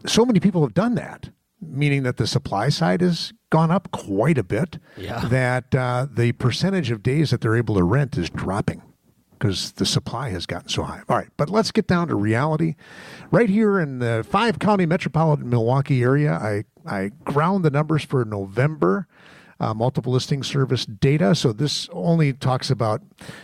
so 0.07 0.27
many 0.27 0.41
people 0.41 0.63
have 0.63 0.75
done 0.75 0.95
that, 0.97 1.31
meaning 1.61 2.03
that 2.03 2.19
the 2.19 2.27
supply 2.27 2.69
side 2.69 3.01
has 3.01 3.33
gone 3.49 3.71
up 3.71 3.91
quite 3.93 4.37
a 4.37 4.43
bit. 4.43 4.79
Yeah. 4.99 5.27
That 5.27 5.75
uh, 5.75 6.07
the 6.13 6.33
percentage 6.33 6.91
of 6.91 7.03
days 7.03 7.31
that 7.31 7.41
they're 7.41 7.57
able 7.57 7.77
to 7.77 7.83
rent 7.83 8.19
is 8.19 8.29
dropping 8.29 8.83
because 9.45 9.73
the 9.73 9.85
supply 9.85 10.31
has 10.31 10.47
gotten 10.47 10.71
so 10.71 10.85
high. 10.85 11.03
All 11.07 11.19
right, 11.19 11.29
but 11.37 11.51
let's 11.51 11.71
get 11.71 11.87
down 11.87 12.09
to 12.09 12.15
reality. 12.15 12.77
Right 13.31 13.51
here 13.51 13.79
in 13.79 13.99
the 13.99 14.25
five 14.27 14.59
county 14.59 14.87
metropolitan 14.87 15.51
Milwaukee 15.51 16.03
area, 16.03 16.33
I, 16.33 16.65
I 16.87 17.11
ground 17.25 17.63
the 17.63 17.71
numbers 17.71 18.03
for 18.05 18.25
November. 18.25 19.07
Uh, 19.61 19.73
multiple 19.73 20.13
listing 20.13 20.43
service 20.43 20.85
data. 20.85 21.33
So 21.33 21.53
this 21.53 21.89
only 21.93 22.33
talks 22.33 22.71
about 22.71 23.03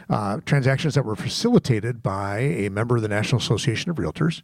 uh, 0.08 0.40
transactions 0.44 0.94
that 0.96 1.04
were 1.04 1.14
facilitated 1.14 2.02
by 2.02 2.38
a 2.40 2.68
member 2.68 2.96
of 2.96 3.02
the 3.02 3.08
National 3.08 3.40
Association 3.40 3.90
of 3.92 3.96
Realtors. 3.96 4.42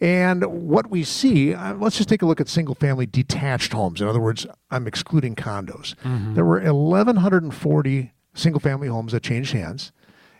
And 0.00 0.44
what 0.44 0.90
we 0.90 1.04
see, 1.04 1.54
uh, 1.54 1.74
let's 1.74 1.96
just 1.96 2.08
take 2.08 2.22
a 2.22 2.26
look 2.26 2.40
at 2.40 2.48
single 2.48 2.74
family 2.74 3.06
detached 3.06 3.72
homes. 3.72 4.00
In 4.00 4.08
other 4.08 4.20
words, 4.20 4.48
I'm 4.72 4.88
excluding 4.88 5.36
condos. 5.36 5.94
There 6.34 6.44
were 6.44 6.60
1,140 6.60 8.12
single 8.34 8.60
family 8.60 8.88
homes 8.88 9.12
that 9.12 9.22
changed 9.22 9.52
hands. 9.52 9.92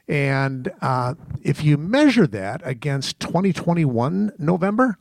And 0.09 0.71
uh, 0.81 1.15
if 1.43 1.63
you 1.65 1.77
measure 1.77 2.27
that 2.29 2.61
against 2.65 3.19
2021 3.21 4.33
November, 4.39 4.97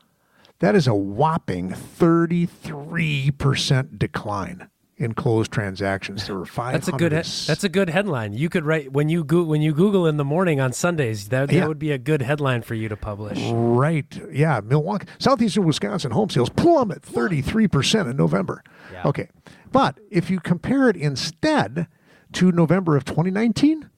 that 0.59 0.75
is 0.75 0.87
a 0.87 0.95
whopping 0.95 1.69
33% 1.71 3.99
decline 3.99 4.67
in 4.97 5.13
closed 5.13 5.51
transactions. 5.51 6.25
There 6.25 6.37
were 6.37 6.45
five. 6.45 6.71
That's 6.73 6.87
a 6.87 6.93
good 6.93 7.11
he- 7.11 7.17
that's 7.17 7.63
a 7.65 7.69
good 7.69 7.89
headline. 7.89 8.31
You 8.33 8.47
could 8.47 8.63
write 8.65 8.93
when 8.93 9.09
you 9.09 9.25
go- 9.25 9.43
when 9.43 9.61
you 9.61 9.73
Google 9.73 10.07
in 10.07 10.15
the 10.17 10.23
morning 10.23 10.61
on 10.61 10.71
Sundays. 10.71 11.27
That, 11.27 11.49
that 11.49 11.53
Yeah. 11.55 11.67
would 11.67 11.79
be 11.79 11.91
a 11.91 11.97
good 11.97 12.21
headline 12.21 12.61
for 12.61 12.75
you 12.75 12.87
to 12.87 12.95
publish. 12.95 13.37
Right. 13.51 14.05
Yeah. 14.31 14.61
Milwaukee, 14.63 15.07
southeastern 15.19 15.65
Wisconsin 15.65 16.11
home 16.11 16.29
sales 16.29 16.49
plummet 16.49 17.01
33% 17.01 18.09
in 18.09 18.15
November. 18.15 18.63
Yeah. 18.93 19.01
Okay. 19.05 19.27
But 19.71 19.99
if 20.09 20.29
you 20.29 20.39
compare 20.39 20.87
it 20.89 20.95
instead 20.95 21.87
to 22.31 22.51
November 22.53 22.95
of 22.95 23.03
2019, 23.03 23.89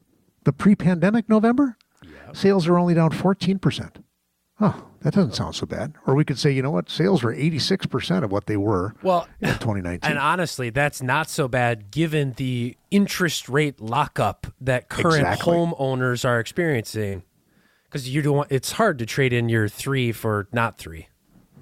the 0.48 0.54
pre 0.54 0.76
pandemic 0.76 1.28
November, 1.28 1.76
Sales 2.34 2.68
are 2.70 2.78
only 2.80 2.94
down 2.94 3.10
14%. 3.12 3.96
Huh, 4.56 4.74
that 5.02 5.14
doesn't 5.14 5.36
sound 5.36 5.56
so 5.56 5.66
bad. 5.66 5.94
Or 6.06 6.16
we 6.16 6.24
could 6.24 6.40
say, 6.40 6.52
you 6.52 6.62
know 6.62 6.72
what, 6.72 6.90
sales 6.90 7.22
were 7.22 7.34
86% 7.36 8.24
of 8.24 8.32
what 8.32 8.46
they 8.48 8.56
were 8.58 8.96
Well, 9.04 9.28
in 9.42 9.50
2019. 9.50 10.10
and 10.10 10.18
honestly, 10.18 10.70
that's 10.70 11.02
not 11.02 11.30
so 11.30 11.48
bad 11.50 11.92
given 11.92 12.32
the 12.38 12.78
interest 12.92 13.50
rate 13.50 13.82
lockup 13.82 14.48
that 14.62 14.88
current 14.90 15.18
Exactly. 15.28 15.54
homeowners 15.54 16.24
are 16.26 16.40
experiencing. 16.40 17.24
Because 17.86 18.10
you 18.10 18.22
don't 18.22 18.38
want, 18.38 18.52
it's 18.52 18.72
hard 18.74 19.00
to 19.00 19.06
trade 19.06 19.34
in 19.34 19.50
your 19.50 19.68
three 19.68 20.12
for 20.14 20.48
not 20.54 20.78
three. 20.78 21.08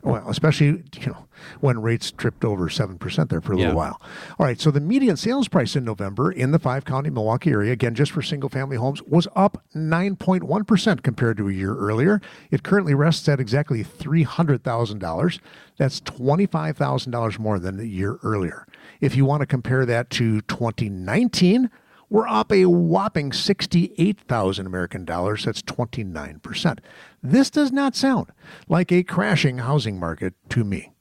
Well, 0.05 0.23
especially 0.29 0.83
you 0.99 1.07
know 1.07 1.25
when 1.61 1.81
rates 1.81 2.11
tripped 2.11 2.45
over 2.45 2.69
seven 2.69 2.97
percent 2.99 3.29
there 3.31 3.41
for 3.41 3.53
a 3.53 3.57
Yeah. 3.57 3.63
little 3.65 3.77
while. 3.77 4.01
All 4.39 4.45
right, 4.45 4.59
so 4.61 4.69
the 4.69 4.79
median 4.79 5.17
sales 5.17 5.47
price 5.47 5.75
in 5.75 5.83
November 5.83 6.31
in 6.31 6.51
the 6.51 6.59
five 6.59 6.85
county 6.85 7.09
Milwaukee 7.09 7.49
area, 7.51 7.71
again 7.73 7.95
just 7.95 8.11
for 8.11 8.21
single 8.21 8.47
family 8.49 8.77
homes, 8.77 9.01
was 9.03 9.27
up 9.35 9.63
nine 9.73 10.15
point 10.15 10.43
one 10.43 10.63
percent 10.63 11.01
compared 11.03 11.37
to 11.37 11.49
a 11.49 11.51
year 11.51 11.75
earlier. 11.75 12.21
It 12.51 12.61
currently 12.63 12.93
rests 12.93 13.27
at 13.27 13.39
exactly 13.39 13.81
three 13.83 14.23
hundred 14.23 14.63
thousand 14.63 14.99
dollars. 14.99 15.39
That's 15.77 15.99
twenty 16.01 16.45
five 16.45 16.77
thousand 16.77 17.11
dollars 17.11 17.39
more 17.39 17.57
than 17.57 17.77
the 17.77 17.87
year 17.87 18.19
earlier. 18.21 18.67
If 19.01 19.15
you 19.15 19.25
want 19.25 19.41
to 19.41 19.47
compare 19.47 19.85
that 19.87 20.09
to 20.11 20.41
twenty 20.41 20.87
nineteen. 20.87 21.71
We're 22.09 22.27
up 22.27 22.51
a 22.51 22.65
whopping 22.65 23.33
68,000 23.33 24.65
American 24.65 25.05
dollars. 25.05 25.45
That's 25.45 25.61
29%. 25.61 26.79
This 27.23 27.49
does 27.49 27.71
not 27.71 27.95
sound 27.95 28.27
like 28.67 28.91
a 28.91 29.03
crashing 29.03 29.59
housing 29.59 29.99
market 29.99 30.33
to 30.49 30.63
me. 30.63 30.91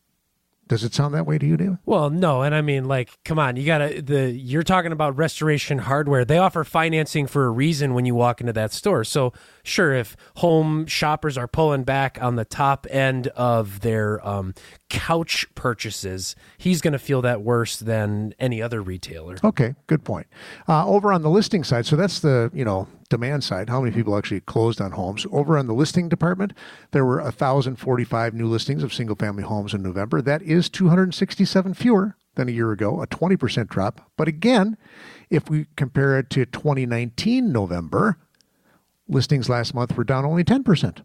Does 0.67 0.83
it 0.83 0.95
sound 0.95 1.15
that 1.15 1.27
way 1.27 1.37
to 1.37 1.45
you, 1.45 1.59
David? 1.59 1.79
Well, 1.85 2.09
no, 2.09 2.41
and 2.43 2.55
I 2.55 2.63
mean, 2.63 2.87
like, 2.87 3.11
come 3.25 3.39
on, 3.39 3.57
you 3.57 3.67
gotta 3.67 4.01
the. 4.01 4.31
You're 4.31 4.63
talking 4.63 4.93
about 4.93 5.15
restoration 5.17 5.79
hardware. 5.79 6.25
They 6.25 6.39
offer 6.39 6.65
financing 6.65 7.27
for 7.27 7.45
a 7.45 7.51
reason 7.51 7.93
when 7.93 8.07
you 8.07 8.15
walk 8.15 8.41
into 8.41 8.55
that 8.55 8.73
store. 8.73 9.05
So, 9.05 9.35
sure, 9.63 9.93
if 9.93 10.17
home 10.37 10.87
shoppers 10.87 11.37
are 11.37 11.47
pulling 11.47 11.85
back 11.85 12.19
on 12.21 12.37
the 12.37 12.47
top 12.47 12.87
end 12.89 13.27
of 13.29 13.81
their 13.81 14.27
um, 14.27 14.55
couch 14.89 15.47
purchases, 15.55 16.37
he's 16.59 16.81
going 16.81 16.93
to 16.93 16.99
feel 16.99 17.23
that 17.23 17.43
worse 17.43 17.79
than 17.79 18.35
any 18.39 18.61
other 18.61 18.83
retailer. 18.83 19.37
Okay, 19.43 19.75
good 19.87 20.05
point. 20.05 20.27
Uh, 20.69 20.87
over 20.87 21.13
on 21.13 21.23
the 21.23 21.31
listing 21.31 21.65
side, 21.65 21.87
so 21.87 21.97
that's 21.97 22.21
the 22.21 22.51
you 22.55 22.65
know 22.65 22.87
demand 23.09 23.45
side. 23.45 23.69
How 23.69 23.81
many 23.81 23.95
people 23.95 24.17
actually 24.17 24.41
closed 24.41 24.81
on 24.81 24.93
homes? 24.93 25.27
Over 25.31 25.59
on 25.59 25.67
the 25.67 25.75
listing 25.75 26.09
department, 26.09 26.53
there 26.93 27.05
were 27.05 27.23
1,045 27.23 28.35
new 28.35 28.47
listings 28.47 28.83
of 28.83 28.93
single-family 28.93 29.43
homes 29.43 29.75
in 29.75 29.83
November. 29.83 30.21
That 30.21 30.43
is 30.43 30.69
267 30.69 31.75
fewer 31.75 32.17
than 32.35 32.49
a 32.49 32.53
year 32.53 32.73
ago, 32.73 33.01
a 33.01 33.07
20% 33.07 33.69
drop. 33.69 34.11
But 34.17 34.29
again, 34.29 34.77
if 35.31 35.49
we 35.49 35.67
compare 35.77 36.19
it 36.19 36.31
to 36.31 36.47
2019 36.47 37.53
November, 37.53 38.19
listings 39.09 39.49
last 39.49 39.75
month 39.75 39.97
were 39.97 40.05
down 40.05 40.25
only 40.25 40.45
10%. 40.45 41.03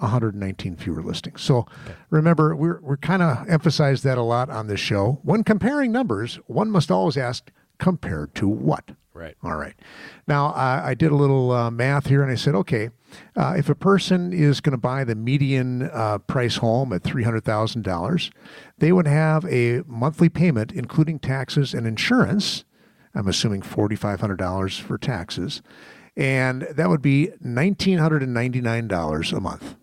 119 0.00 0.76
fewer 0.76 1.02
listings. 1.02 1.42
So 1.42 1.66
remember, 2.10 2.54
we're, 2.54 2.80
we're 2.80 2.96
kind 2.96 3.22
of 3.22 3.48
emphasize 3.48 4.02
that 4.02 4.18
a 4.18 4.22
lot 4.22 4.50
on 4.50 4.66
this 4.66 4.80
show. 4.80 5.20
When 5.22 5.44
comparing 5.44 5.92
numbers, 5.92 6.36
one 6.46 6.70
must 6.70 6.90
always 6.90 7.16
ask, 7.16 7.50
compared 7.78 8.34
to 8.36 8.48
what? 8.48 8.92
Right. 9.12 9.36
All 9.42 9.56
right. 9.56 9.74
Now, 10.28 10.46
uh, 10.48 10.82
I 10.84 10.94
did 10.94 11.10
a 11.10 11.16
little 11.16 11.50
uh, 11.50 11.70
math 11.70 12.06
here 12.06 12.22
and 12.22 12.30
I 12.30 12.36
said, 12.36 12.54
okay, 12.54 12.90
uh, 13.36 13.54
if 13.56 13.68
a 13.68 13.74
person 13.74 14.32
is 14.32 14.60
going 14.60 14.72
to 14.72 14.78
buy 14.78 15.02
the 15.02 15.16
median 15.16 15.82
uh, 15.82 16.18
price 16.18 16.56
home 16.56 16.92
at 16.92 17.02
$300,000, 17.02 18.30
they 18.78 18.92
would 18.92 19.08
have 19.08 19.44
a 19.46 19.82
monthly 19.86 20.28
payment, 20.28 20.70
including 20.72 21.18
taxes 21.18 21.74
and 21.74 21.88
insurance. 21.88 22.64
I'm 23.12 23.26
assuming 23.26 23.62
$4,500 23.62 24.80
for 24.80 24.96
taxes. 24.96 25.60
And 26.16 26.62
that 26.62 26.88
would 26.88 27.02
be 27.02 27.30
$1,999 27.44 29.32
a 29.36 29.40
month. 29.40 29.76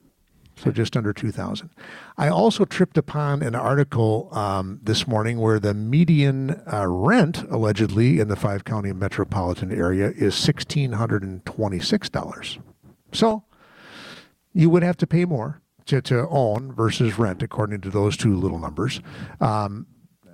So 0.57 0.71
just 0.71 0.97
under 0.97 1.13
2000 1.13 1.69
I 2.17 2.27
also 2.29 2.65
tripped 2.65 2.97
upon 2.97 3.43
an 3.43 3.53
article 3.53 4.29
um, 4.31 4.79
this 4.81 5.07
morning 5.07 5.37
where 5.37 5.59
the 5.59 5.75
median 5.75 6.63
uh, 6.71 6.87
rent, 6.87 7.43
allegedly, 7.49 8.19
in 8.19 8.27
the 8.27 8.35
five 8.35 8.65
county 8.65 8.91
metropolitan 8.91 9.71
area 9.71 10.11
is 10.15 10.33
$1,626. 10.33 12.57
So 13.13 13.43
you 14.51 14.71
would 14.71 14.83
have 14.83 14.97
to 14.97 15.07
pay 15.07 15.25
more 15.25 15.61
to, 15.85 16.01
to 16.01 16.27
own 16.29 16.73
versus 16.73 17.19
rent, 17.19 17.43
according 17.43 17.81
to 17.81 17.91
those 17.91 18.17
two 18.17 18.35
little 18.35 18.59
numbers. 18.59 18.99
Um, 19.39 19.85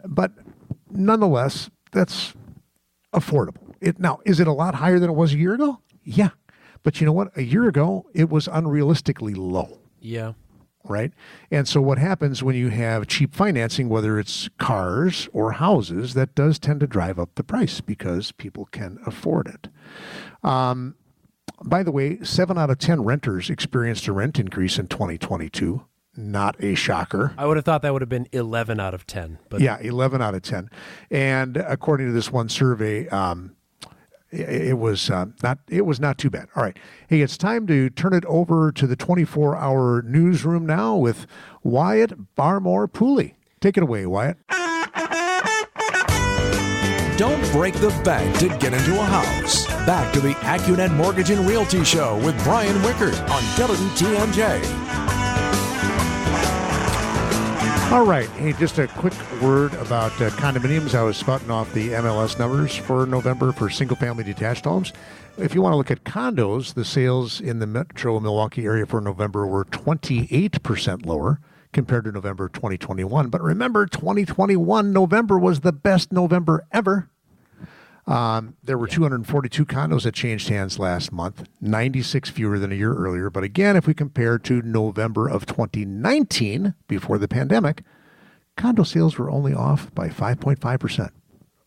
but 0.06 0.32
nonetheless, 0.90 1.70
that's 1.92 2.34
affordable. 3.14 3.76
It 3.82 4.00
now 4.00 4.22
is 4.26 4.40
it 4.40 4.48
a 4.48 4.54
lot 4.54 4.76
higher 4.76 5.00
than 5.00 5.10
it 5.10 5.14
was 5.14 5.34
a 5.34 5.38
year 5.38 5.56
ago? 5.56 5.82
Yeah, 6.06 6.30
but 6.82 7.02
you 7.02 7.06
know 7.06 7.12
what? 7.12 7.38
A 7.38 7.44
year 7.44 7.68
ago, 7.68 8.06
it 8.14 8.30
was 8.30 8.48
unrealistically 8.48 9.36
low 9.36 9.80
Yeah. 10.04 10.34
right? 10.84 11.14
And 11.50 11.68
so 11.68 11.82
what 11.82 11.98
happens 11.98 12.44
when 12.44 12.56
you 12.56 12.68
have 12.70 13.08
cheap 13.08 13.34
financing, 13.34 13.88
whether 13.88 14.20
it's 14.20 14.50
cars 14.60 15.30
or 15.32 15.54
houses, 15.54 16.14
that 16.14 16.36
does 16.36 16.60
tend 16.60 16.82
to 16.82 16.88
drive 16.88 17.18
up 17.18 17.36
the 17.36 17.44
price 17.44 17.80
because 17.80 18.34
people 18.34 18.66
can 18.66 19.00
afford 19.06 19.48
it. 19.48 19.70
Um, 20.44 20.96
by 21.64 21.84
the 21.84 21.92
way, 21.92 22.20
seven 22.22 22.58
out 22.58 22.70
of 22.70 22.80
10 22.80 23.04
renters 23.06 23.50
experienced 23.50 24.08
a 24.08 24.12
rent 24.12 24.40
increase 24.40 24.78
in 24.78 24.88
2022. 24.88 25.86
Not 26.16 26.62
a 26.62 26.76
shocker. 26.76 27.34
I 27.38 27.48
would 27.48 27.58
have 27.58 27.66
thought 27.66 27.82
that 27.82 27.94
would 27.94 28.02
have 28.02 28.10
been 28.10 28.28
11 28.34 28.80
out 28.80 28.94
of 28.94 29.08
10. 29.08 29.40
But 29.50 29.62
Yeah, 29.62 29.80
11 29.80 30.22
out 30.22 30.36
of 30.36 30.42
10. 30.44 30.70
And 31.10 31.58
according 31.58 32.08
to 32.08 32.14
this 32.14 32.32
one 32.32 32.50
survey, 32.50 33.08
um, 33.08 33.53
it 34.34 34.78
was 34.78 35.10
uh, 35.10 35.26
not 35.42 35.60
it 35.70 35.86
was 35.86 36.00
not 36.00 36.18
too 36.18 36.30
bad. 36.30 36.48
All 36.56 36.64
right. 36.64 36.78
Hey, 37.08 37.22
it's 37.22 37.38
time 37.38 37.68
to 37.68 37.90
turn 37.90 38.14
it 38.14 38.26
over 38.26 38.72
to 38.72 38.88
the 38.88 38.98
24-hour 38.98 40.02
newsroom 40.04 40.66
now 40.66 40.96
with 40.96 41.28
Wyatt 41.64 42.36
Barmore 42.36 42.88
Pooley. 42.88 43.36
Take 43.62 43.78
it 43.78 43.84
away, 43.84 44.06
Wyatt. 44.06 44.38
Don't 47.18 47.52
break 47.52 47.76
the 47.76 47.90
bank 48.04 48.40
to 48.40 48.50
get 48.58 48.74
into 48.74 49.00
a 49.00 49.04
house. 49.04 49.68
Back 49.86 50.12
to 50.14 50.20
the 50.20 50.34
AccuNet 50.34 50.94
Mortgage 50.96 51.30
and 51.30 51.48
Realty 51.48 51.84
Show 51.84 52.18
with 52.26 52.42
Brian 52.44 52.76
Wickert 52.78 53.18
on 53.30 53.44
WTMJ. 53.56 55.03
All 57.94 58.08
right. 58.08 58.28
Hey, 58.32 58.54
just 58.54 58.80
a 58.80 58.88
quick 58.88 59.14
word 59.40 59.76
about 59.76 60.20
uh, 60.20 60.32
condominiums. 60.32 60.96
I 60.96 61.04
was 61.04 61.16
spouting 61.16 61.52
off 61.52 61.72
the 61.74 61.90
MLS 61.90 62.40
numbers 62.40 62.76
for 62.76 63.06
November 63.06 63.52
for 63.52 63.70
single 63.70 63.96
family 63.96 64.24
detached 64.24 64.66
homes. 64.66 64.92
If 65.38 65.54
you 65.54 65.62
want 65.62 65.74
to 65.74 65.78
look 65.78 65.92
at 65.92 66.04
condos, 66.04 66.74
the 66.74 66.86
sales 66.86 67.40
in 67.40 67.60
the 67.60 67.68
metro 67.68 68.20
Milwaukee 68.20 68.66
area 68.66 68.88
for 68.88 69.00
November 69.00 69.46
were 69.46 69.66
28% 69.66 71.06
lower 71.06 71.40
compared 71.72 72.06
to 72.06 72.12
November 72.12 72.50
2021. 72.50 73.30
But 73.30 73.44
remember, 73.44 73.86
2021 73.86 74.92
November 74.92 75.38
was 75.38 75.60
the 75.60 75.72
best 75.72 76.12
November 76.12 76.66
ever. 76.72 77.12
Um, 78.06 78.58
there 78.64 78.78
were 78.78 78.88
242 78.88 79.66
condos 79.66 80.04
that 80.04 80.14
changed 80.14 80.50
hands 80.50 80.78
last 80.78 81.12
month, 81.12 81.48
96 81.62 82.30
fewer 82.30 82.60
than 82.60 82.72
a 82.72 82.76
year 82.76 82.94
earlier. 82.94 83.30
But 83.30 83.44
again, 83.44 83.76
if 83.76 83.88
we 83.88 83.94
compare 83.94 84.38
to 84.40 84.62
November 84.62 85.28
of 85.28 85.46
2019, 85.46 86.74
before 86.88 87.18
the 87.18 87.28
pandemic, 87.28 87.84
condo 88.58 88.84
sales 88.84 89.18
were 89.18 89.32
only 89.32 89.54
off 89.54 89.94
by 89.96 90.10
5.5% 90.10 91.12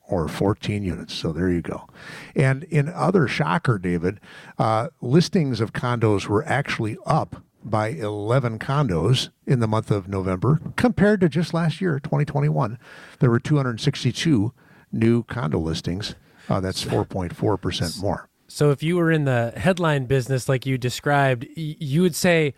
or 0.08 0.28
14 0.28 0.82
units. 0.82 1.14
So 1.14 1.32
there 1.32 1.50
you 1.50 1.62
go. 1.62 1.88
And 2.34 2.64
in 2.64 2.88
other 2.88 3.26
shocker, 3.26 3.78
David, 3.78 4.20
uh, 4.58 4.88
listings 5.00 5.60
of 5.60 5.72
condos 5.72 6.28
were 6.28 6.44
actually 6.46 6.96
up 7.06 7.42
by 7.64 7.88
11 7.88 8.60
condos 8.60 9.30
in 9.46 9.58
the 9.58 9.66
month 9.66 9.90
of 9.90 10.06
November 10.06 10.60
compared 10.76 11.20
to 11.20 11.28
just 11.28 11.52
last 11.52 11.80
year, 11.80 11.98
2021. 11.98 12.78
There 13.18 13.30
were 13.30 13.40
262 13.40 14.52
new 14.92 15.22
condo 15.24 15.58
listings. 15.58 16.14
Uh, 16.48 16.60
that's 16.60 16.84
4.4% 16.84 18.00
more. 18.00 18.28
So 18.48 18.70
if 18.70 18.82
you 18.82 18.96
were 18.96 19.10
in 19.10 19.24
the 19.24 19.52
headline 19.56 20.06
business 20.06 20.48
like 20.48 20.66
you 20.66 20.78
described, 20.78 21.46
you 21.56 22.02
would 22.02 22.14
say 22.14 22.54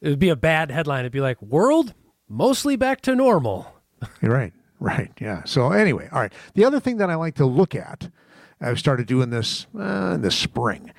it 0.00 0.08
would 0.08 0.18
be 0.18 0.28
a 0.28 0.36
bad 0.36 0.70
headline. 0.70 1.00
It'd 1.00 1.12
be 1.12 1.20
like, 1.20 1.40
world 1.42 1.94
mostly 2.28 2.76
back 2.76 3.00
to 3.02 3.14
normal. 3.14 3.66
You're 4.20 4.32
right. 4.32 4.52
Right. 4.80 5.12
Yeah. 5.20 5.44
So 5.44 5.70
anyway, 5.70 6.08
all 6.12 6.20
right. 6.20 6.32
The 6.54 6.64
other 6.64 6.80
thing 6.80 6.96
that 6.96 7.10
I 7.10 7.14
like 7.14 7.36
to 7.36 7.46
look 7.46 7.74
at, 7.74 8.10
I've 8.60 8.78
started 8.78 9.06
doing 9.06 9.30
this 9.30 9.66
uh, 9.78 10.12
in 10.14 10.22
the 10.22 10.30
spring, 10.30 10.92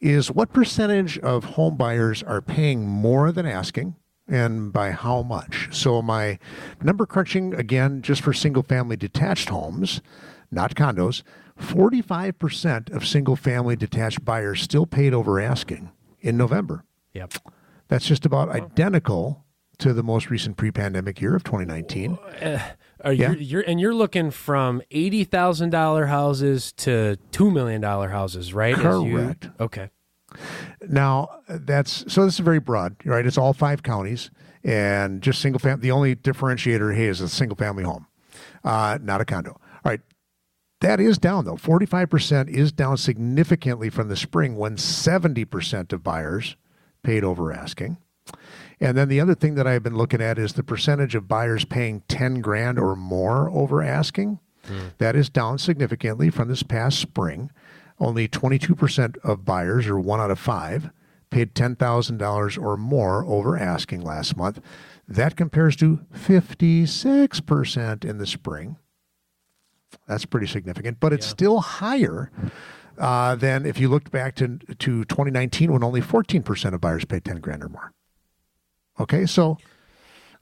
is 0.00 0.30
what 0.30 0.52
percentage 0.52 1.18
of 1.18 1.44
home 1.44 1.76
buyers 1.76 2.22
are 2.22 2.40
paying 2.40 2.86
more 2.86 3.30
than 3.32 3.46
asking 3.46 3.94
and 4.28 4.72
by 4.72 4.90
how 4.90 5.22
much. 5.22 5.68
So 5.72 6.02
my 6.02 6.38
number 6.82 7.06
crunching 7.06 7.54
again, 7.54 8.02
just 8.02 8.22
for 8.22 8.32
single 8.32 8.62
family 8.62 8.96
detached 8.96 9.48
homes, 9.48 10.02
not 10.50 10.74
condos, 10.74 11.22
45% 11.58 12.90
of 12.94 13.06
single 13.06 13.36
family 13.36 13.76
detached 13.76 14.24
buyers 14.24 14.62
still 14.62 14.86
paid 14.86 15.12
over 15.14 15.40
asking 15.40 15.90
in 16.20 16.36
November. 16.36 16.84
Yep. 17.14 17.34
That's 17.88 18.06
just 18.06 18.24
about 18.26 18.48
identical 18.50 19.44
to 19.78 19.92
the 19.92 20.02
most 20.02 20.28
recent 20.30 20.56
pre-pandemic 20.56 21.20
year 21.20 21.36
of 21.36 21.44
2019. 21.44 22.18
Are 23.04 23.12
Yeah. 23.12 23.30
you 23.32 23.38
you're 23.38 23.60
and 23.62 23.78
you're 23.80 23.94
looking 23.94 24.30
from 24.32 24.82
eighty 24.90 25.22
thousand 25.22 25.70
dollar 25.70 26.06
houses 26.06 26.72
to 26.78 27.16
two 27.30 27.50
million 27.50 27.80
dollar 27.80 28.08
houses, 28.08 28.52
right? 28.52 28.76
As 28.76 29.02
you- 29.04 29.16
Correct. 29.16 29.48
okay. 29.60 29.90
Now 30.88 31.28
that's 31.48 32.04
so 32.12 32.24
this 32.24 32.34
is 32.34 32.40
very 32.40 32.58
broad, 32.58 32.96
right? 33.04 33.24
It's 33.24 33.38
all 33.38 33.52
five 33.52 33.82
counties 33.84 34.30
and 34.64 35.22
just 35.22 35.40
single 35.40 35.60
family. 35.60 35.82
The 35.82 35.92
only 35.92 36.16
differentiator 36.16 36.94
hey 36.94 37.06
is 37.06 37.20
a 37.20 37.28
single 37.28 37.56
family 37.56 37.84
home, 37.84 38.06
uh, 38.64 38.98
not 39.00 39.20
a 39.20 39.24
condo. 39.24 39.52
All 39.52 39.60
right, 39.84 40.00
that 40.80 41.00
is 41.00 41.18
down 41.18 41.44
though. 41.44 41.56
Forty 41.56 41.86
five 41.86 42.10
percent 42.10 42.48
is 42.48 42.72
down 42.72 42.96
significantly 42.96 43.90
from 43.90 44.08
the 44.08 44.16
spring 44.16 44.56
when 44.56 44.76
seventy 44.76 45.44
percent 45.44 45.92
of 45.92 46.02
buyers 46.02 46.56
paid 47.02 47.24
over 47.24 47.52
asking. 47.52 47.98
And 48.80 48.96
then 48.96 49.08
the 49.08 49.20
other 49.20 49.34
thing 49.34 49.56
that 49.56 49.66
I've 49.66 49.82
been 49.82 49.96
looking 49.96 50.22
at 50.22 50.38
is 50.38 50.52
the 50.52 50.62
percentage 50.62 51.14
of 51.14 51.26
buyers 51.26 51.64
paying 51.64 52.02
10 52.08 52.40
grand 52.40 52.78
or 52.78 52.94
more 52.94 53.50
over 53.50 53.82
asking. 53.82 54.38
Mm. 54.68 54.92
That 54.98 55.16
is 55.16 55.28
down 55.28 55.58
significantly 55.58 56.30
from 56.30 56.48
this 56.48 56.62
past 56.62 57.00
spring. 57.00 57.50
Only 57.98 58.28
22% 58.28 59.16
of 59.24 59.44
buyers, 59.44 59.88
or 59.88 59.98
one 59.98 60.20
out 60.20 60.30
of 60.30 60.38
five, 60.38 60.90
paid 61.30 61.54
$10,000 61.54 62.62
or 62.62 62.76
more 62.76 63.24
over 63.24 63.58
asking 63.58 64.02
last 64.02 64.36
month. 64.36 64.60
That 65.08 65.36
compares 65.36 65.74
to 65.76 66.00
56% 66.14 68.04
in 68.04 68.18
the 68.18 68.26
spring. 68.26 68.76
That's 70.06 70.24
pretty 70.24 70.46
significant, 70.46 71.00
but 71.00 71.12
it's 71.12 71.26
yeah. 71.26 71.30
still 71.30 71.60
higher 71.60 72.30
uh, 72.98 73.34
than 73.36 73.66
if 73.66 73.78
you 73.78 73.88
looked 73.88 74.10
back 74.10 74.34
to, 74.36 74.58
to 74.58 75.04
2019 75.04 75.72
when 75.72 75.84
only 75.84 76.00
14% 76.00 76.74
of 76.74 76.80
buyers 76.80 77.04
paid 77.04 77.24
10 77.24 77.40
grand 77.40 77.62
or 77.62 77.68
more. 77.68 77.92
Okay, 79.00 79.26
so 79.26 79.58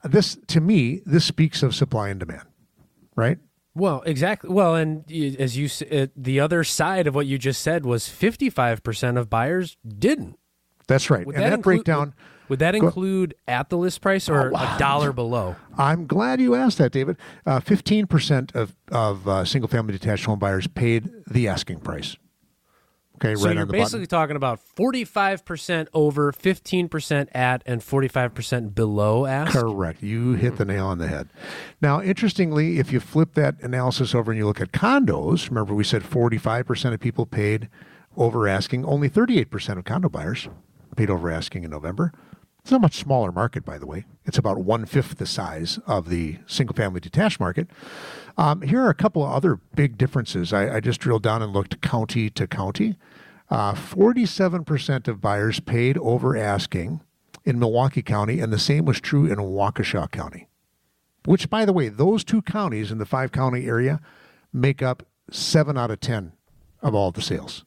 this 0.03 0.37
to 0.47 0.59
me 0.59 1.01
this 1.05 1.25
speaks 1.25 1.61
of 1.61 1.75
supply 1.75 2.09
and 2.09 2.19
demand, 2.19 2.47
right? 3.15 3.37
Well, 3.75 4.01
exactly. 4.05 4.49
Well, 4.49 4.73
and 4.73 5.09
as 5.39 5.55
you 5.55 5.69
uh, 5.91 6.07
the 6.15 6.39
other 6.39 6.63
side 6.63 7.05
of 7.05 7.13
what 7.13 7.27
you 7.27 7.37
just 7.37 7.61
said 7.61 7.85
was 7.85 8.05
55% 8.05 9.17
of 9.17 9.29
buyers 9.29 9.77
didn't. 9.87 10.39
That's 10.87 11.11
right. 11.11 11.25
Would 11.25 11.35
and 11.35 11.43
that, 11.43 11.49
that 11.49 11.55
include, 11.57 11.85
breakdown 11.85 11.99
would, 12.07 12.13
would 12.49 12.59
that 12.59 12.75
include 12.75 13.35
at 13.47 13.69
the 13.69 13.77
list 13.77 14.01
price 14.01 14.29
or 14.29 14.51
oh, 14.53 14.57
a 14.57 14.75
dollar 14.79 15.11
below? 15.11 15.55
I'm 15.77 16.07
glad 16.07 16.41
you 16.41 16.55
asked 16.55 16.77
that, 16.77 16.91
David. 16.91 17.17
Uh, 17.45 17.59
15% 17.59 18.55
of 18.55 18.75
of 18.91 19.27
uh, 19.27 19.45
single 19.45 19.67
family 19.67 19.93
detached 19.93 20.25
home 20.25 20.39
buyers 20.39 20.67
paid 20.67 21.09
the 21.29 21.47
asking 21.47 21.79
price. 21.79 22.15
Okay, 23.17 23.33
so 23.33 23.47
right 23.47 23.55
you're 23.55 23.65
basically 23.65 24.01
button. 24.01 24.09
talking 24.09 24.35
about 24.35 24.59
45% 24.77 25.87
over, 25.91 26.31
15% 26.31 27.27
at, 27.33 27.63
and 27.65 27.81
45% 27.81 28.75
below 28.75 29.25
ask? 29.25 29.53
Correct. 29.53 30.03
You 30.03 30.33
hit 30.33 30.57
the 30.57 30.65
nail 30.65 30.85
on 30.85 30.99
the 30.99 31.07
head. 31.07 31.29
Now, 31.81 31.99
interestingly, 31.99 32.77
if 32.77 32.93
you 32.93 32.99
flip 32.99 33.33
that 33.33 33.59
analysis 33.63 34.13
over 34.13 34.31
and 34.31 34.37
you 34.37 34.45
look 34.45 34.61
at 34.61 34.71
condos, 34.71 35.49
remember 35.49 35.73
we 35.73 35.83
said 35.83 36.03
45% 36.03 36.93
of 36.93 36.99
people 36.99 37.25
paid 37.25 37.69
over 38.15 38.47
asking, 38.47 38.85
only 38.85 39.09
38% 39.09 39.79
of 39.79 39.83
condo 39.83 40.09
buyers 40.09 40.47
paid 40.95 41.09
over 41.09 41.31
asking 41.31 41.63
in 41.63 41.71
November. 41.71 42.11
It's 42.67 42.73
a 42.73 42.79
much 42.79 42.97
smaller 42.97 43.31
market, 43.31 43.63
by 43.63 43.77
the 43.77 43.87
way. 43.87 44.03
It's 44.25 44.37
about 44.37 44.57
one 44.57 44.85
fifth 44.85 45.19
the 45.19 45.25
size 45.25 45.79
of 45.87 46.09
the 46.09 46.39
single 46.47 46.75
family 46.75 46.99
detached 46.99 47.39
market. 47.39 47.69
Um, 48.37 48.61
here 48.61 48.81
are 48.81 48.89
a 48.89 48.93
couple 48.93 49.23
of 49.23 49.31
other 49.31 49.61
big 49.73 49.97
differences. 49.97 50.51
I, 50.51 50.75
I 50.75 50.79
just 50.81 50.99
drilled 50.99 51.23
down 51.23 51.41
and 51.41 51.53
looked 51.53 51.79
county 51.79 52.29
to 52.31 52.45
county. 52.45 52.97
Uh, 53.49 53.71
47% 53.71 55.07
of 55.07 55.21
buyers 55.21 55.61
paid 55.61 55.97
over 55.99 56.35
asking 56.35 56.99
in 57.45 57.57
Milwaukee 57.57 58.01
County, 58.01 58.41
and 58.41 58.51
the 58.51 58.59
same 58.59 58.83
was 58.83 58.99
true 58.99 59.25
in 59.25 59.37
Waukesha 59.37 60.11
County. 60.11 60.49
Which, 61.23 61.49
by 61.49 61.63
the 61.63 61.71
way, 61.71 61.87
those 61.87 62.25
two 62.25 62.41
counties 62.41 62.91
in 62.91 62.97
the 62.97 63.05
five 63.05 63.31
county 63.31 63.65
area 63.65 64.01
make 64.51 64.83
up 64.83 65.03
seven 65.31 65.77
out 65.77 65.89
of 65.89 66.01
10 66.01 66.33
of 66.81 66.93
all 66.93 67.11
the 67.13 67.21
sales. 67.21 67.63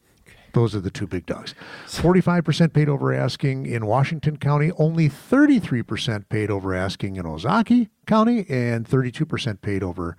Those 0.53 0.75
are 0.75 0.81
the 0.81 0.91
two 0.91 1.07
big 1.07 1.27
dogs. 1.27 1.55
45% 1.87 2.73
paid 2.73 2.89
over 2.89 3.13
asking 3.13 3.67
in 3.67 3.87
Washington 3.87 4.37
County, 4.37 4.73
only 4.73 5.09
33% 5.09 6.29
paid 6.29 6.51
over 6.51 6.75
asking 6.75 7.17
in 7.17 7.25
Ozaukee 7.25 7.89
County, 8.07 8.47
and 8.49 8.89
32% 8.89 9.61
paid 9.61 9.83
over 9.83 10.17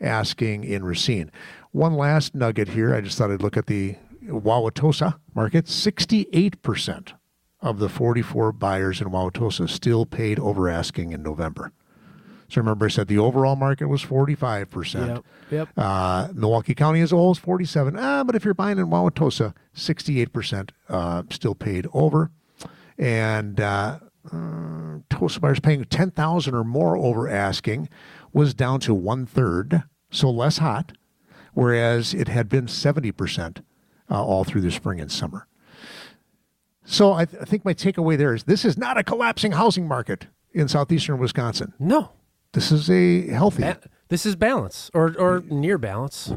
asking 0.00 0.64
in 0.64 0.84
Racine. 0.84 1.30
One 1.72 1.94
last 1.94 2.34
nugget 2.34 2.68
here. 2.68 2.94
I 2.94 3.00
just 3.00 3.18
thought 3.18 3.30
I'd 3.30 3.42
look 3.42 3.56
at 3.56 3.66
the 3.66 3.96
Wauwatosa 4.24 5.18
market. 5.34 5.66
68% 5.66 7.12
of 7.60 7.78
the 7.78 7.88
44 7.88 8.52
buyers 8.52 9.00
in 9.00 9.08
Wauwatosa 9.08 9.68
still 9.68 10.04
paid 10.06 10.38
over 10.38 10.68
asking 10.68 11.12
in 11.12 11.22
November. 11.22 11.72
So 12.54 12.60
remember, 12.60 12.86
I 12.86 12.88
said 12.88 13.08
the 13.08 13.18
overall 13.18 13.56
market 13.56 13.88
was 13.88 14.04
45%. 14.04 15.08
Yep. 15.08 15.24
yep. 15.50 15.68
Uh, 15.76 16.28
Milwaukee 16.32 16.76
County 16.76 17.00
as 17.00 17.10
a 17.10 17.16
whole 17.16 17.32
is 17.32 17.38
47. 17.38 17.96
Ah, 17.98 18.22
but 18.22 18.36
if 18.36 18.44
you're 18.44 18.54
buying 18.54 18.78
in 18.78 18.86
Wauwatosa, 18.86 19.54
68% 19.74 20.70
uh, 20.88 21.24
still 21.30 21.56
paid 21.56 21.88
over. 21.92 22.30
And 22.96 23.58
uh, 23.58 23.98
uh, 24.32 24.98
Tosa 25.10 25.40
buyers 25.40 25.58
paying 25.58 25.84
10000 25.84 26.54
or 26.54 26.62
more 26.62 26.96
over 26.96 27.28
asking 27.28 27.88
was 28.32 28.54
down 28.54 28.78
to 28.80 28.94
one 28.94 29.26
third, 29.26 29.82
so 30.12 30.30
less 30.30 30.58
hot, 30.58 30.92
whereas 31.54 32.14
it 32.14 32.28
had 32.28 32.48
been 32.48 32.66
70% 32.66 33.64
uh, 34.08 34.24
all 34.24 34.44
through 34.44 34.60
the 34.60 34.70
spring 34.70 35.00
and 35.00 35.10
summer. 35.10 35.48
So 36.84 37.14
I, 37.14 37.24
th- 37.24 37.42
I 37.42 37.46
think 37.46 37.64
my 37.64 37.74
takeaway 37.74 38.16
there 38.16 38.32
is 38.32 38.44
this 38.44 38.64
is 38.64 38.78
not 38.78 38.96
a 38.96 39.02
collapsing 39.02 39.52
housing 39.52 39.88
market 39.88 40.28
in 40.52 40.68
southeastern 40.68 41.18
Wisconsin. 41.18 41.72
No, 41.80 42.12
this 42.54 42.72
is 42.72 42.90
a 42.90 43.28
healthy. 43.28 43.62
Ba- 43.62 43.80
this 44.08 44.24
is 44.24 44.36
balance 44.36 44.90
or 44.94 45.14
or 45.18 45.42
near 45.50 45.78
balance. 45.78 46.32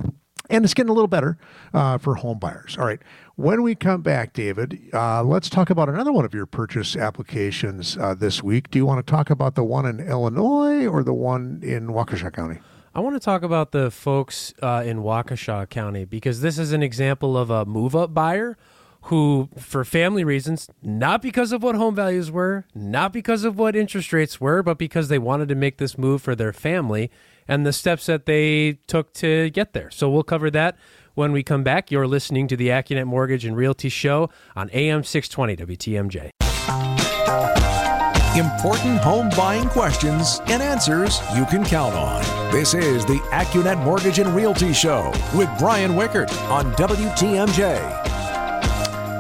And 0.50 0.64
it's 0.64 0.74
getting 0.74 0.90
a 0.90 0.94
little 0.94 1.10
better 1.10 1.38
uh, 1.74 1.98
for 1.98 2.16
home 2.16 2.40
buyers. 2.40 2.78
All 2.80 2.86
right. 2.86 3.02
When 3.36 3.64
we 3.64 3.76
come 3.76 4.02
back, 4.02 4.32
David, 4.32 4.80
uh, 4.94 5.22
let's 5.22 5.50
talk 5.50 5.70
about 5.70 5.90
another 5.90 6.14
one 6.14 6.24
of 6.24 6.34
your 6.34 6.46
purchase 6.46 6.96
applications 6.96 7.98
uh, 7.98 8.14
this 8.14 8.42
week. 8.42 8.72
Do 8.72 8.80
you 8.80 8.86
want 8.86 9.06
to 9.06 9.12
talk 9.12 9.30
about 9.30 9.56
the 9.56 9.64
one 9.66 9.86
in 9.86 10.00
Illinois 10.00 10.88
or 10.88 11.04
the 11.04 11.14
one 11.14 11.60
in 11.64 11.88
Waukesha 11.90 12.32
County? 12.32 12.60
I 12.96 13.02
want 13.02 13.16
to 13.16 13.20
talk 13.20 13.44
about 13.44 13.74
the 13.74 13.92
folks 13.92 14.54
uh, 14.62 14.84
in 14.86 15.00
Waukesha 15.00 15.70
County 15.70 16.06
because 16.06 16.40
this 16.40 16.58
is 16.58 16.72
an 16.72 16.82
example 16.82 17.38
of 17.38 17.50
a 17.50 17.66
move 17.66 17.94
up 17.94 18.14
buyer 18.14 18.58
who, 19.04 19.50
for 19.58 19.86
family 19.86 20.24
reasons, 20.24 20.70
not 20.82 21.22
because 21.22 21.52
of 21.52 21.64
what 21.64 21.76
home 21.76 21.96
values 21.96 22.32
were, 22.32 22.66
not 22.76 23.14
because 23.14 23.44
of 23.44 23.58
what 23.58 23.76
interest 23.76 24.12
rates 24.12 24.42
were, 24.42 24.62
but 24.62 24.78
because 24.78 25.08
they 25.08 25.20
wanted 25.20 25.48
to 25.50 25.56
make 25.56 25.78
this 25.78 25.98
move 25.98 26.22
for 26.22 26.36
their 26.36 26.54
family 26.54 27.10
and 27.48 27.66
the 27.66 27.74
steps 27.74 28.06
that 28.08 28.26
they 28.26 28.80
took 28.88 29.14
to 29.14 29.50
get 29.52 29.74
there. 29.74 29.90
So 29.90 30.10
we'll 30.10 30.24
cover 30.24 30.52
that 30.52 30.78
when 31.14 31.32
we 31.32 31.44
come 31.44 31.64
back. 31.64 31.90
You're 31.90 32.08
listening 32.08 32.48
to 32.50 32.58
the 32.58 32.68
AccuNet 32.68 33.06
Mortgage 33.06 33.46
and 33.46 33.56
Realty 33.56 33.90
Show 33.90 34.30
on 34.56 34.70
AM 34.74 35.04
620 35.04 35.76
WTMJ. 35.76 36.32
Important 38.38 39.00
home 39.00 39.30
buying 39.36 39.68
questions 39.70 40.42
and 40.46 40.62
answers 40.62 41.22
you 41.36 41.46
can 41.46 41.66
count 41.66 41.96
on. 41.96 42.22
This 42.52 42.76
is 42.76 43.04
the 43.06 43.18
AccuNet 43.32 43.84
Mortgage 43.84 44.20
and 44.20 44.36
Realty 44.36 44.74
Show 44.74 45.12
with 45.34 45.50
Brian 45.58 45.94
Wickert 45.94 46.32
on 46.52 46.72
WTMJ 46.74 48.07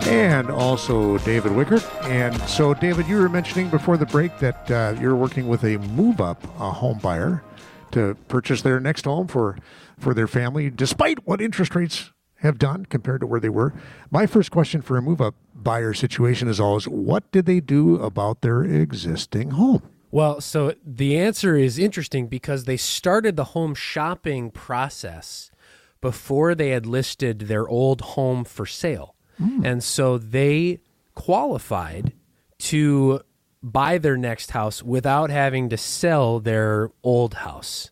and 0.07 0.49
also 0.49 1.17
David 1.19 1.51
Wickert. 1.51 1.83
And 2.05 2.39
so, 2.43 2.73
David, 2.73 3.07
you 3.07 3.17
were 3.17 3.27
mentioning 3.27 3.69
before 3.69 3.97
the 3.97 4.05
break 4.05 4.37
that 4.39 4.71
uh, 4.71 4.95
you're 4.99 5.15
working 5.15 5.47
with 5.47 5.63
a 5.63 5.77
move 5.77 6.21
up 6.21 6.43
a 6.59 6.71
home 6.71 6.99
buyer 6.99 7.43
to 7.91 8.15
purchase 8.27 8.61
their 8.61 8.79
next 8.79 9.05
home 9.05 9.27
for, 9.27 9.57
for 9.99 10.13
their 10.13 10.27
family, 10.27 10.69
despite 10.69 11.27
what 11.27 11.41
interest 11.41 11.75
rates 11.75 12.11
have 12.37 12.57
done 12.57 12.85
compared 12.85 13.19
to 13.21 13.27
where 13.27 13.39
they 13.39 13.49
were. 13.49 13.73
My 14.09 14.25
first 14.25 14.51
question 14.51 14.81
for 14.81 14.97
a 14.97 15.01
move 15.01 15.19
up 15.19 15.35
buyer 15.53 15.93
situation 15.93 16.47
is 16.47 16.59
always 16.59 16.87
what 16.87 17.29
did 17.31 17.45
they 17.45 17.59
do 17.59 17.95
about 18.01 18.41
their 18.41 18.63
existing 18.63 19.51
home? 19.51 19.81
Well, 20.09 20.39
so 20.39 20.73
the 20.85 21.17
answer 21.17 21.57
is 21.57 21.77
interesting 21.77 22.27
because 22.27 22.63
they 22.63 22.77
started 22.77 23.35
the 23.35 23.43
home 23.43 23.75
shopping 23.75 24.51
process 24.51 25.51
before 25.99 26.55
they 26.55 26.69
had 26.69 26.85
listed 26.85 27.41
their 27.41 27.67
old 27.67 28.01
home 28.01 28.45
for 28.45 28.65
sale. 28.65 29.15
Mm. 29.39 29.65
And 29.65 29.83
so 29.83 30.17
they 30.17 30.79
qualified 31.15 32.13
to 32.59 33.21
buy 33.61 33.97
their 33.97 34.17
next 34.17 34.51
house 34.51 34.83
without 34.83 35.29
having 35.29 35.69
to 35.69 35.77
sell 35.77 36.39
their 36.39 36.91
old 37.03 37.35
house. 37.35 37.91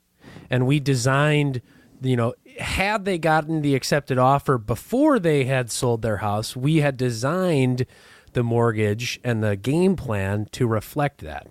And 0.50 0.68
we 0.68 0.80
designed, 0.80 1.62
you 2.02 2.16
know, 2.16 2.34
had 2.60 3.06
they 3.06 3.18
gotten 3.18 3.62
the 3.62 3.76
accepted 3.76 4.18
offer 4.18 4.58
before 4.58 5.20
they 5.20 5.46
had 5.46 5.72
sold 5.72 6.02
their 6.02 6.18
house, 6.18 6.56
we 6.56 6.78
had 6.78 6.98
designed 6.98 7.86
the 8.34 8.44
mortgage 8.44 9.20
and 9.24 9.44
the 9.44 9.56
game 9.56 9.96
plan 9.96 10.48
to 10.52 10.68
reflect 10.68 11.22
that. 11.22 11.48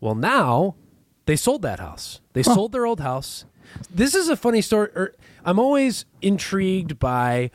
Well, 0.00 0.14
now 0.14 0.76
they 1.26 1.36
sold 1.36 1.62
that 1.62 1.80
house. 1.80 2.20
They 2.32 2.42
huh. 2.42 2.54
sold 2.54 2.72
their 2.72 2.86
old 2.86 3.00
house. 3.00 3.44
This 3.90 4.14
is 4.14 4.28
a 4.28 4.36
funny 4.36 4.60
story. 4.60 4.90
Er, 4.94 5.14
I'm 5.44 5.58
always 5.58 6.04
intrigued 6.22 6.98
by 6.98 7.50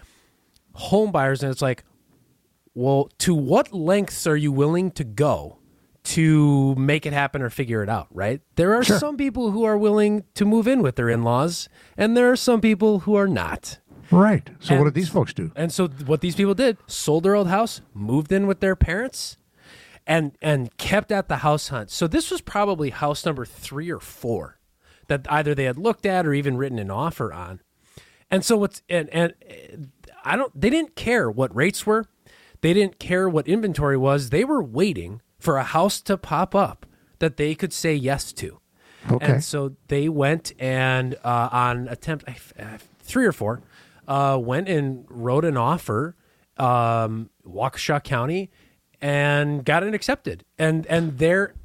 home 0.73 1.11
buyers, 1.11 1.43
and 1.43 1.51
it's 1.51 1.61
like, 1.61 1.83
well, 2.73 3.09
to 3.19 3.33
what 3.33 3.73
lengths 3.73 4.25
are 4.27 4.37
you 4.37 4.51
willing 4.51 4.91
to 4.91 5.03
go 5.03 5.57
to 6.03 6.73
make 6.75 7.05
it 7.05 7.13
happen 7.13 7.41
or 7.41 7.49
figure 7.49 7.83
it 7.83 7.89
out, 7.89 8.07
right? 8.11 8.41
There 8.55 8.73
are 8.73 8.83
sure. 8.83 8.97
some 8.97 9.17
people 9.17 9.51
who 9.51 9.63
are 9.63 9.77
willing 9.77 10.23
to 10.35 10.45
move 10.45 10.67
in 10.67 10.81
with 10.81 10.95
their 10.95 11.09
in 11.09 11.23
laws, 11.23 11.69
and 11.97 12.17
there 12.17 12.31
are 12.31 12.35
some 12.35 12.61
people 12.61 12.99
who 12.99 13.15
are 13.15 13.27
not. 13.27 13.79
Right. 14.09 14.49
So 14.59 14.77
what 14.77 14.85
did 14.85 14.93
these 14.93 15.09
folks 15.09 15.33
do? 15.33 15.51
And 15.55 15.71
so 15.71 15.87
what 15.87 16.21
these 16.21 16.35
people 16.35 16.53
did, 16.53 16.77
sold 16.85 17.23
their 17.23 17.35
old 17.35 17.47
house, 17.47 17.81
moved 17.93 18.31
in 18.31 18.45
with 18.45 18.59
their 18.59 18.75
parents, 18.75 19.37
and 20.05 20.37
and 20.41 20.75
kept 20.77 21.11
at 21.11 21.29
the 21.29 21.37
house 21.37 21.69
hunt. 21.69 21.91
So 21.91 22.07
this 22.07 22.31
was 22.31 22.41
probably 22.41 22.89
house 22.89 23.25
number 23.25 23.45
3 23.45 23.89
or 23.89 23.99
4 23.99 24.59
that 25.07 25.25
either 25.31 25.55
they 25.55 25.65
had 25.65 25.77
looked 25.77 26.05
at 26.05 26.25
or 26.25 26.33
even 26.33 26.57
written 26.57 26.79
an 26.79 26.91
offer 26.91 27.31
on. 27.31 27.61
And 28.29 28.43
so 28.43 28.57
what's 28.57 28.81
and 28.89 29.09
and 29.09 29.33
I 30.23 30.35
don't 30.35 30.59
they 30.59 30.69
didn't 30.69 30.95
care 30.95 31.29
what 31.29 31.55
rates 31.55 31.85
were. 31.85 32.05
They 32.61 32.73
didn't 32.73 32.99
care 32.99 33.27
what 33.27 33.47
inventory 33.47 33.97
was. 33.97 34.29
They 34.29 34.45
were 34.45 34.61
waiting 34.61 35.21
for 35.39 35.57
a 35.57 35.63
house 35.63 35.99
to 36.01 36.17
pop 36.17 36.53
up 36.53 36.85
that 37.19 37.37
they 37.37 37.55
could 37.55 37.73
say 37.73 37.93
yes 37.95 38.31
to. 38.33 38.59
Okay. 39.09 39.33
And 39.33 39.43
so 39.43 39.75
they 39.87 40.09
went 40.09 40.53
and 40.59 41.15
uh, 41.23 41.49
on 41.51 41.87
attempt 41.87 42.29
uh, 42.29 42.77
three 42.99 43.25
or 43.25 43.31
four, 43.31 43.61
uh, 44.07 44.37
went 44.39 44.69
and 44.69 45.05
wrote 45.09 45.43
an 45.43 45.57
offer, 45.57 46.15
um, 46.57 47.31
Waukesha 47.45 48.03
County, 48.03 48.51
and 49.01 49.65
got 49.65 49.83
it 49.83 49.95
accepted. 49.95 50.45
And 50.59 50.85
and 50.85 51.17
there, 51.17 51.55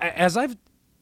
as 0.00 0.36
I've 0.36 0.56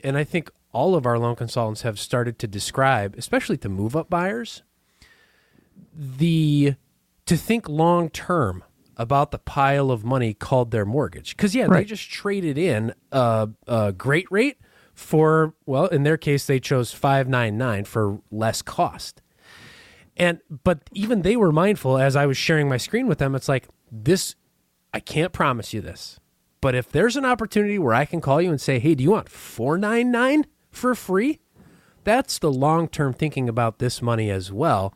and 0.04 0.18
I 0.18 0.24
think 0.24 0.50
all 0.72 0.94
of 0.94 1.06
our 1.06 1.18
loan 1.18 1.36
consultants 1.36 1.82
have 1.82 1.98
started 1.98 2.38
to 2.40 2.46
describe, 2.46 3.14
especially 3.16 3.56
to 3.58 3.68
move 3.70 3.96
up 3.96 4.10
buyers, 4.10 4.62
the 5.96 6.74
to 7.26 7.36
think 7.36 7.68
long 7.68 8.10
term 8.10 8.62
about 8.96 9.30
the 9.30 9.38
pile 9.38 9.90
of 9.90 10.04
money 10.04 10.34
called 10.34 10.70
their 10.70 10.84
mortgage. 10.84 11.36
Because 11.36 11.54
yeah, 11.54 11.66
they 11.68 11.84
just 11.84 12.10
traded 12.10 12.56
in 12.56 12.94
a, 13.12 13.48
a 13.66 13.92
great 13.92 14.26
rate 14.30 14.58
for 14.94 15.54
well, 15.66 15.86
in 15.86 16.02
their 16.02 16.16
case, 16.16 16.46
they 16.46 16.58
chose 16.58 16.92
five 16.92 17.28
nine 17.28 17.58
nine 17.58 17.84
for 17.84 18.20
less 18.30 18.62
cost. 18.62 19.22
And 20.16 20.40
but 20.64 20.88
even 20.92 21.22
they 21.22 21.36
were 21.36 21.52
mindful 21.52 21.98
as 21.98 22.16
I 22.16 22.26
was 22.26 22.38
sharing 22.38 22.68
my 22.68 22.78
screen 22.78 23.06
with 23.06 23.18
them. 23.18 23.34
It's 23.34 23.48
like 23.48 23.68
this. 23.92 24.34
I 24.94 25.00
can't 25.00 25.32
promise 25.32 25.74
you 25.74 25.82
this, 25.82 26.18
but 26.62 26.74
if 26.74 26.90
there's 26.90 27.16
an 27.16 27.26
opportunity 27.26 27.78
where 27.78 27.92
I 27.92 28.06
can 28.06 28.22
call 28.22 28.40
you 28.40 28.48
and 28.50 28.60
say, 28.60 28.78
"Hey, 28.78 28.94
do 28.94 29.04
you 29.04 29.10
want 29.10 29.28
four 29.28 29.76
nine 29.76 30.10
nine 30.10 30.46
for 30.70 30.94
free?" 30.94 31.40
That's 32.04 32.38
the 32.38 32.50
long 32.50 32.88
term 32.88 33.12
thinking 33.12 33.48
about 33.48 33.78
this 33.78 34.00
money 34.00 34.30
as 34.30 34.50
well. 34.50 34.94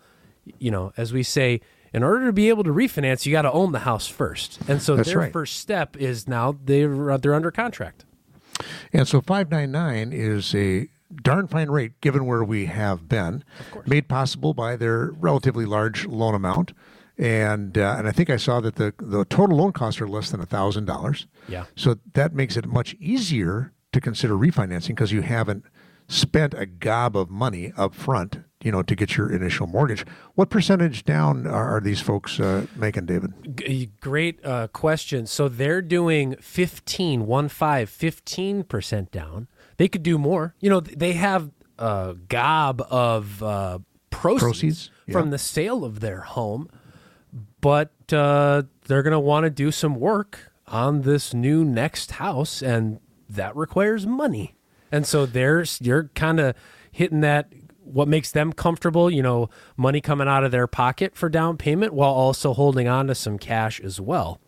You 0.58 0.70
know, 0.70 0.92
as 0.96 1.12
we 1.12 1.22
say, 1.22 1.60
in 1.92 2.02
order 2.02 2.26
to 2.26 2.32
be 2.32 2.48
able 2.48 2.64
to 2.64 2.70
refinance, 2.70 3.26
you 3.26 3.32
got 3.32 3.42
to 3.42 3.52
own 3.52 3.72
the 3.72 3.80
house 3.80 4.06
first. 4.06 4.58
And 4.68 4.80
so 4.80 4.96
That's 4.96 5.08
their 5.08 5.18
right. 5.18 5.32
first 5.32 5.58
step 5.58 5.96
is 5.96 6.28
now 6.28 6.56
they're 6.64 7.18
they're 7.18 7.34
under 7.34 7.50
contract. 7.50 8.04
And 8.92 9.08
so 9.08 9.20
599 9.20 10.12
is 10.12 10.54
a 10.54 10.88
darn 11.22 11.48
fine 11.48 11.70
rate 11.70 12.00
given 12.00 12.26
where 12.26 12.44
we 12.44 12.66
have 12.66 13.08
been, 13.08 13.42
made 13.86 14.06
possible 14.08 14.54
by 14.54 14.76
their 14.76 15.10
relatively 15.12 15.64
large 15.64 16.06
loan 16.06 16.34
amount. 16.34 16.72
And 17.18 17.76
uh, 17.76 17.96
and 17.98 18.08
I 18.08 18.12
think 18.12 18.30
I 18.30 18.36
saw 18.36 18.60
that 18.60 18.76
the 18.76 18.94
the 18.98 19.24
total 19.26 19.58
loan 19.58 19.72
costs 19.72 20.00
are 20.00 20.08
less 20.08 20.30
than 20.30 20.44
thousand 20.46 20.86
dollars. 20.86 21.26
Yeah. 21.48 21.64
So 21.76 21.98
that 22.14 22.34
makes 22.34 22.56
it 22.56 22.66
much 22.66 22.94
easier 22.98 23.72
to 23.92 24.00
consider 24.00 24.34
refinancing 24.34 24.88
because 24.88 25.12
you 25.12 25.22
haven't 25.22 25.64
spent 26.08 26.54
a 26.54 26.64
gob 26.64 27.16
of 27.16 27.28
money 27.28 27.72
up 27.76 27.94
front, 27.94 28.40
you 28.62 28.70
know, 28.70 28.82
to 28.82 28.94
get 28.94 29.16
your 29.16 29.32
initial 29.32 29.66
mortgage. 29.66 30.04
What 30.34 30.50
percentage 30.50 31.04
down 31.04 31.46
are, 31.46 31.80
these 31.80 32.00
folks 32.00 32.38
uh, 32.38 32.66
making, 32.76 33.06
David? 33.06 33.56
G- 33.56 33.90
great 34.00 34.44
uh, 34.44 34.68
question. 34.68 35.26
So 35.26 35.48
they're 35.48 35.82
doing 35.82 36.36
15, 36.40 37.26
one 37.26 37.48
five, 37.48 37.88
15% 37.90 39.10
down. 39.10 39.48
They 39.78 39.88
could 39.88 40.02
do 40.02 40.18
more. 40.18 40.54
You 40.60 40.68
know, 40.70 40.80
they 40.80 41.14
have 41.14 41.50
a 41.78 42.14
gob 42.28 42.82
of 42.90 43.42
uh, 43.42 43.78
proceeds, 44.10 44.42
Proceeds, 44.42 44.90
yeah. 45.06 45.12
from 45.12 45.30
the 45.30 45.38
sale 45.38 45.84
of 45.84 46.00
their 46.00 46.20
home, 46.20 46.68
but 47.60 47.92
uh, 48.12 48.64
they're 48.86 49.02
going 49.02 49.12
to 49.12 49.20
want 49.20 49.44
to 49.44 49.50
do 49.50 49.70
some 49.70 49.94
work 49.94 50.52
on 50.66 51.02
this 51.02 51.32
new 51.32 51.64
next 51.64 52.12
house, 52.12 52.62
and 52.62 53.00
that 53.28 53.56
requires 53.56 54.06
money. 54.06 54.56
And 54.92 55.06
so 55.06 55.24
there's 55.24 55.78
you're 55.80 56.10
kind 56.14 56.40
of 56.40 56.54
hitting 56.92 57.20
that 57.20 57.52
what 57.92 58.08
makes 58.08 58.30
them 58.30 58.52
comfortable, 58.52 59.10
you 59.10 59.22
know, 59.22 59.48
money 59.76 60.00
coming 60.00 60.28
out 60.28 60.44
of 60.44 60.50
their 60.50 60.66
pocket 60.66 61.14
for 61.16 61.28
down 61.28 61.56
payment 61.56 61.92
while 61.92 62.12
also 62.12 62.52
holding 62.54 62.88
on 62.88 63.06
to 63.08 63.14
some 63.14 63.38
cash 63.38 63.80
as 63.80 64.00
well 64.00 64.40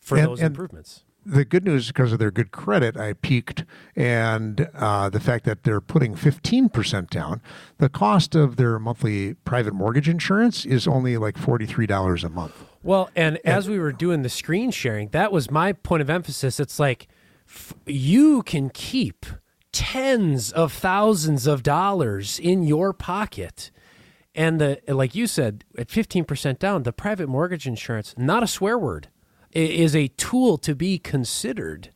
for 0.00 0.18
And- 0.18 0.26
those 0.28 0.40
and- 0.40 0.48
improvements. 0.48 1.04
the 1.26 1.44
good 1.46 1.64
news 1.64 1.86
because 1.86 2.12
of 2.12 2.18
their 2.18 2.30
good 2.30 2.50
credit, 2.52 2.98
I 2.98 3.14
peaked, 3.14 3.64
and 3.96 4.68
uh, 4.74 5.08
the 5.08 5.20
fact 5.20 5.46
that 5.46 5.62
they're 5.62 5.80
putting 5.80 6.14
15% 6.14 7.08
down, 7.08 7.40
the 7.78 7.88
cost 7.88 8.34
of 8.34 8.56
their 8.56 8.78
monthly 8.78 9.32
private 9.46 9.72
mortgage 9.72 10.06
insurance 10.08 10.66
is 10.66 10.86
only 10.86 11.16
like 11.16 11.36
$43 11.36 12.24
a 12.24 12.28
month. 12.28 12.64
Well, 12.82 13.08
and 13.16 13.38
as 13.42 13.70
we 13.70 13.78
were 13.78 13.92
doing 13.92 14.20
the 14.20 14.28
screen 14.28 14.70
sharing, 14.70 15.08
that 15.08 15.32
was 15.32 15.50
my 15.50 15.72
point 15.72 16.02
of 16.02 16.10
emphasis. 16.10 16.60
It's 16.60 16.78
like 16.78 17.08
f- 17.48 17.72
you 17.86 18.42
can 18.42 18.68
keep 18.68 19.24
tens 19.74 20.52
of 20.52 20.72
thousands 20.72 21.46
of 21.46 21.62
dollars 21.64 22.38
in 22.38 22.62
your 22.62 22.92
pocket. 22.92 23.70
And 24.34 24.60
the 24.60 24.80
like 24.88 25.14
you 25.14 25.26
said, 25.26 25.64
at 25.76 25.88
15% 25.88 26.58
down, 26.58 26.84
the 26.84 26.92
private 26.92 27.28
mortgage 27.28 27.66
insurance, 27.66 28.14
not 28.16 28.42
a 28.42 28.46
swear 28.46 28.78
word, 28.78 29.08
is 29.52 29.94
a 29.94 30.08
tool 30.08 30.56
to 30.58 30.74
be 30.74 30.98
considered 30.98 31.90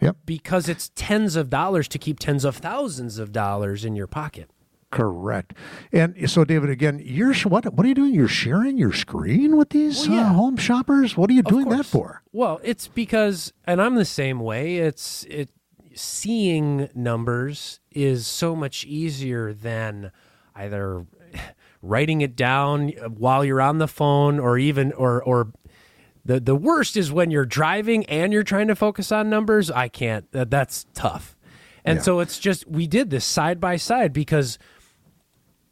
Yep, 0.00 0.16
because 0.24 0.68
it's 0.68 0.90
tens 0.94 1.36
of 1.36 1.50
dollars 1.50 1.86
to 1.88 1.98
keep 1.98 2.18
tens 2.18 2.44
of 2.44 2.56
thousands 2.56 3.18
of 3.18 3.32
dollars 3.32 3.84
in 3.84 3.94
your 3.96 4.06
pocket. 4.06 4.48
correct. 4.90 5.54
And 5.92 6.28
so, 6.28 6.44
David, 6.44 6.70
again, 6.70 7.00
you're 7.04 7.34
what? 7.44 7.72
What 7.74 7.84
are 7.84 7.88
you 7.88 7.94
doing? 7.94 8.14
You're 8.14 8.26
sharing 8.28 8.76
your 8.78 8.92
screen 8.92 9.56
with 9.56 9.70
these 9.70 10.08
Well, 10.08 10.16
yeah. 10.16 10.30
uh, 10.30 10.32
home 10.32 10.56
shoppers. 10.56 11.16
What 11.16 11.28
are 11.30 11.32
you 11.34 11.42
doing 11.42 11.68
that 11.68 11.86
for? 11.86 12.22
Well, 12.32 12.60
it's 12.64 12.88
because, 12.88 13.52
and 13.66 13.80
I'm 13.80 13.94
the 13.96 14.04
same 14.04 14.40
way. 14.40 14.78
It's 14.78 15.24
it 15.28 15.50
seeing 15.94 16.88
numbers 16.94 17.80
is 17.90 18.26
so 18.26 18.54
much 18.56 18.84
easier 18.84 19.52
than 19.52 20.12
either 20.54 21.06
writing 21.82 22.20
it 22.20 22.36
down 22.36 22.90
while 23.16 23.44
you're 23.44 23.60
on 23.60 23.78
the 23.78 23.88
phone 23.88 24.38
or 24.38 24.58
even 24.58 24.92
or 24.92 25.22
or 25.22 25.52
the 26.24 26.38
the 26.40 26.54
worst 26.56 26.96
is 26.96 27.10
when 27.10 27.30
you're 27.30 27.46
driving 27.46 28.04
and 28.06 28.32
you're 28.32 28.42
trying 28.42 28.68
to 28.68 28.76
focus 28.76 29.10
on 29.10 29.30
numbers. 29.30 29.70
I 29.70 29.88
can't. 29.88 30.30
That, 30.32 30.50
that's 30.50 30.86
tough. 30.94 31.36
And 31.84 31.96
Yeah. 31.96 32.02
so 32.02 32.20
it's 32.20 32.38
just 32.38 32.66
we 32.68 32.86
did 32.86 33.10
this 33.10 33.24
side 33.24 33.58
by 33.60 33.76
side 33.76 34.12
because 34.12 34.58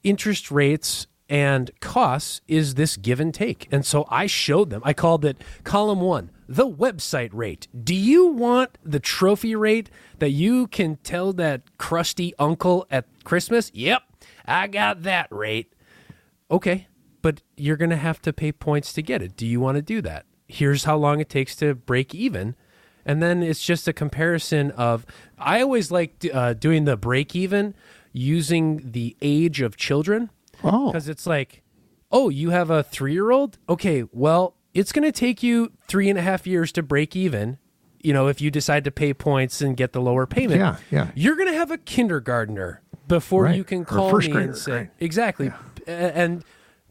interest 0.02 0.50
rates 0.50 1.07
and 1.29 1.71
costs 1.81 2.41
is 2.49 2.75
this 2.75 2.97
give 2.97 3.21
and 3.21 3.35
take. 3.35 3.69
And 3.71 3.85
so 3.85 4.07
I 4.09 4.27
showed 4.27 4.71
them, 4.71 4.81
I 4.85 4.93
called 4.93 5.25
it 5.25 5.43
column 5.64 6.01
one, 6.01 6.31
the 6.49 6.69
website 6.69 7.31
rate. 7.33 7.69
Do 7.85 7.95
you 7.95 8.29
want 8.29 8.79
the 8.83 9.01
trophy 9.01 9.55
rate 9.55 9.91
that 10.19 10.31
you 10.31 10.67
can 10.69 10.97
tell 10.97 11.33
that 11.35 11.77
crusty 11.77 12.35
uncle 12.38 12.87
at 12.91 13.07
Christmas? 13.25 13.71
Yep, 13.75 14.03
I 14.47 14.67
got 14.67 15.03
that 15.03 15.29
rate. 15.31 15.73
Okay, 16.51 16.87
but 17.21 17.43
you're 17.57 17.77
going 17.77 17.91
to 17.91 17.97
have 17.97 18.23
to 18.23 18.33
pay 18.33 18.53
points 18.53 18.93
to 18.95 19.03
get 19.03 19.21
it. 19.21 19.37
Do 19.37 19.47
you 19.47 19.61
want 19.61 19.77
to 19.77 19.83
do 19.83 20.01
that? 20.03 20.25
Here's 20.47 20.85
how 20.85 20.97
long 20.97 21.21
it 21.21 21.29
takes 21.29 21.55
to 21.57 21.75
break 21.75 22.14
even. 22.14 22.57
And 23.05 23.23
then 23.23 23.43
it's 23.43 23.64
just 23.64 23.88
a 23.88 23.93
comparison 23.93 24.71
of. 24.73 25.07
I 25.38 25.62
always 25.62 25.91
like 25.91 26.27
uh, 26.33 26.55
doing 26.55 26.85
the 26.85 26.97
break 26.97 27.37
even 27.37 27.75
using 28.12 28.93
the 28.93 29.17
age 29.23 29.61
of 29.61 29.77
children 29.77 30.31
Oh, 30.64 30.87
because 30.92 31.09
it's 31.09 31.27
like, 31.27 31.62
oh, 32.11 32.29
you 32.29 32.51
have 32.51 32.71
a 32.71 32.83
three 32.83 33.12
year 33.12 33.31
old? 33.31 33.59
Okay, 33.68 34.05
well, 34.12 34.55
it's 34.75 34.92
going 34.92 35.05
to 35.05 35.12
take 35.12 35.42
you 35.42 35.73
three 35.88 36.09
and 36.09 36.18
a 36.18 36.23
half 36.23 36.47
years 36.47 36.73
to 36.73 36.83
break 36.83 37.14
even. 37.16 37.59
You 38.01 38.12
know, 38.12 38.29
if 38.29 38.40
you 38.40 38.51
decide 38.51 38.85
to 38.85 38.90
pay 38.92 39.12
points 39.12 39.61
and 39.61 39.77
get 39.77 39.92
the 39.92 40.01
lower 40.01 40.27
payment, 40.27 40.61
Yeah, 40.61 40.77
yeah. 40.90 41.11
you're 41.16 41.35
going 41.37 41.49
to 41.51 41.57
have 41.59 41.71
a 41.73 41.79
kindergartner 41.79 42.81
before 43.09 43.44
Right. 43.44 43.57
you 43.57 43.64
can 43.64 43.85
call 43.85 44.16
me 44.18 44.29
grader, 44.29 44.38
and 44.40 44.57
say 44.57 44.73
right. 44.73 44.90
exactly. 45.01 45.51
A- 45.87 45.90
And 45.90 46.44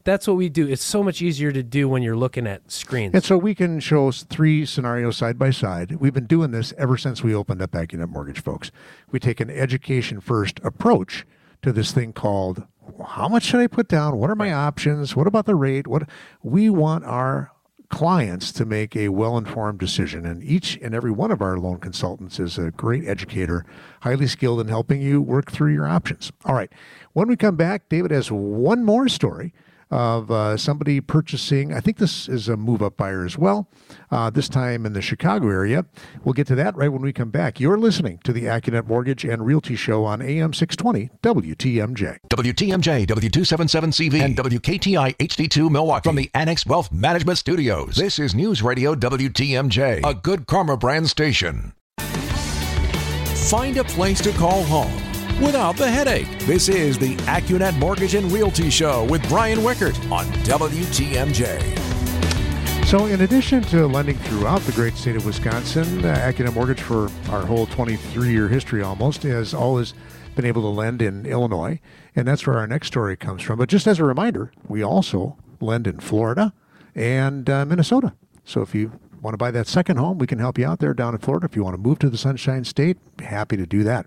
that's 0.04 0.28
what 0.28 0.36
we 0.38 0.50
do. 0.50 0.68
It's 0.68 0.84
so 0.84 1.04
much 1.04 1.22
easier 1.22 1.52
to 1.52 1.64
do 1.64 1.88
when 1.90 2.02
you're 2.02 2.16
looking 2.18 2.48
at 2.48 2.72
screens. 2.72 3.14
And 3.14 3.24
so 3.24 3.38
we 3.38 3.54
can 3.56 3.80
show 3.80 4.12
three 4.12 4.66
scenarios 4.66 5.18
side 5.18 5.38
by 5.38 5.52
side. 5.52 5.96
We've 5.98 6.14
been 6.14 6.26
doing 6.28 6.52
this 6.52 6.74
ever 6.78 6.98
since 6.98 7.24
we 7.24 7.34
opened 7.36 7.62
up 7.62 7.72
AccuNet 7.72 8.10
Mortgage, 8.10 8.42
folks. 8.42 8.72
We 9.12 9.20
take 9.20 9.40
an 9.40 9.50
education 9.50 10.20
first 10.22 10.60
approach 10.64 11.26
to 11.62 11.72
this 11.74 11.92
thing 11.92 12.14
called 12.14 12.66
how 13.08 13.28
much 13.28 13.44
should 13.44 13.60
I 13.60 13.68
put 13.68 13.88
down? 13.88 14.18
What 14.18 14.30
are 14.30 14.36
my 14.36 14.52
options? 14.52 15.16
What 15.16 15.28
about 15.28 15.46
the 15.46 15.56
rate? 15.56 15.88
What 15.88 16.10
we 16.44 16.70
want 16.70 17.06
our 17.06 17.52
clients 17.90 18.52
to 18.52 18.66
make 18.66 18.96
a 18.96 19.10
well-informed 19.10 19.80
decision 19.80 20.26
and 20.26 20.44
each 20.44 20.78
and 20.82 20.94
every 20.94 21.12
one 21.12 21.32
of 21.32 21.42
our 21.42 21.58
loan 21.58 21.78
consultants 21.78 22.38
is 22.38 22.58
a 22.58 22.72
great 22.72 23.08
educator 23.08 23.66
highly 24.02 24.28
skilled 24.28 24.60
in 24.60 24.68
helping 24.68 25.02
you 25.02 25.22
work 25.22 25.50
through 25.50 25.72
your 25.72 25.88
options 25.88 26.30
all 26.44 26.54
right 26.54 26.72
when 27.14 27.30
we 27.30 27.38
come 27.38 27.56
back 27.56 27.88
david 27.88 28.12
has 28.12 28.30
one 28.30 28.84
more 28.84 29.08
story 29.08 29.54
of 29.90 30.30
uh, 30.32 30.58
somebody 30.58 31.00
purchasing. 31.02 31.74
I 31.74 31.80
think 31.80 31.98
this 31.98 32.28
is 32.28 32.50
a 32.50 32.58
move 32.58 32.82
up 32.82 32.98
buyer 32.98 33.26
as 33.26 33.38
well, 33.38 33.70
uh, 34.12 34.30
this 34.30 34.50
time 34.50 34.86
in 34.86 34.94
the 34.94 35.02
Chicago 35.02 35.50
area. 35.50 35.86
We'll 36.24 36.34
get 36.34 36.48
to 36.48 36.56
that 36.56 36.76
right 36.76 36.92
when 36.92 37.02
we 37.02 37.14
come 37.14 37.30
back. 37.30 37.60
You're 37.60 37.78
listening 37.78 38.20
to 38.24 38.34
the 38.34 38.44
AccuNet 38.44 38.88
Mortgage 38.88 39.24
and 39.24 39.46
Realty 39.46 39.76
Show 39.76 40.04
on 40.06 40.22
AM 40.22 40.54
620 40.54 41.10
WTMJ. 41.22 42.18
WTMJ, 42.30 43.08
W277CV, 43.08 44.22
and 44.22 44.38
WKTI 44.38 45.16
HD2 45.18 45.70
Milwaukee 45.70 46.10
from 46.10 46.16
the 46.16 46.30
Annex 46.34 46.66
Wealth 46.66 46.92
Management 46.92 47.38
Studios. 47.38 47.96
This 47.96 48.20
is 48.20 48.36
News 48.36 48.62
Radio 48.62 48.96
WTMJ, 48.96 50.02
a 50.06 50.14
good 50.14 50.48
karma 50.48 50.78
brand 50.78 51.10
station. 51.10 51.74
Find 53.50 53.78
a 53.78 53.84
place 53.84 54.20
to 54.22 54.32
call 54.34 54.64
home 54.64 55.07
without 55.42 55.78
the 55.78 55.90
headache. 55.90 56.28
This 56.40 56.70
is 56.70 56.98
the 56.98 57.16
AccuNet 57.28 57.78
Mortgage 57.78 58.16
and 58.16 58.32
Realty 58.32 58.70
Show 58.70 59.04
with 59.06 59.28
Brian 59.30 59.60
Wickert 59.60 59.96
on 60.12 60.26
WTMJ. 60.44 61.88
So, 62.88 63.06
in 63.08 63.20
addition 63.20 63.64
to 63.64 63.86
lending 63.86 64.16
throughout 64.18 64.62
the 64.62 64.72
great 64.72 64.94
state 64.94 65.18
of 65.18 65.26
Wisconsin, 65.26 66.06
uh, 66.06 66.16
AccuNet 66.16 66.54
Mortgage 66.54 66.80
for 66.80 67.10
our 67.30 67.46
whole 67.46 67.66
23 67.66 68.32
year 68.32 68.48
history 68.48 68.82
almost 68.82 69.24
has 69.24 69.54
always 69.54 69.94
been 70.36 70.46
able 70.46 70.62
to 70.62 70.70
lend 70.70 71.02
in 71.02 71.26
Illinois. 71.26 71.82
And 72.16 72.26
that's 72.26 72.48
where 72.48 72.58
our 72.58 72.66
next 72.66 72.88
story 72.88 73.18
comes 73.18 73.42
from. 73.42 73.60
But 73.60 73.68
just 73.68 73.88
as 73.88 74.00
a 74.00 74.06
reminder, 74.06 74.54
we 74.70 74.84
also 74.84 75.36
lend 75.60 75.86
in 75.86 76.00
Florida 76.00 76.54
and 76.96 77.50
uh, 77.50 77.66
Minnesota. 77.66 78.14
So, 78.46 78.62
if 78.62 78.74
you 78.74 78.98
want 79.22 79.34
to 79.34 79.38
buy 79.38 79.52
that 79.52 79.68
second 79.68 79.98
home, 79.98 80.18
we 80.18 80.28
can 80.28 80.40
help 80.40 80.58
you 80.58 80.66
out 80.66 80.80
there 80.80 80.94
down 80.94 81.14
in 81.14 81.20
Florida. 81.20 81.46
If 81.46 81.56
you 81.56 81.64
want 81.64 81.76
to 81.76 81.82
move 81.82 82.00
to 82.00 82.10
the 82.10 82.18
Sunshine 82.18 82.64
State, 82.64 82.98
happy 83.20 83.58
to 83.58 83.66
do 83.66 83.84
that. 83.84 84.06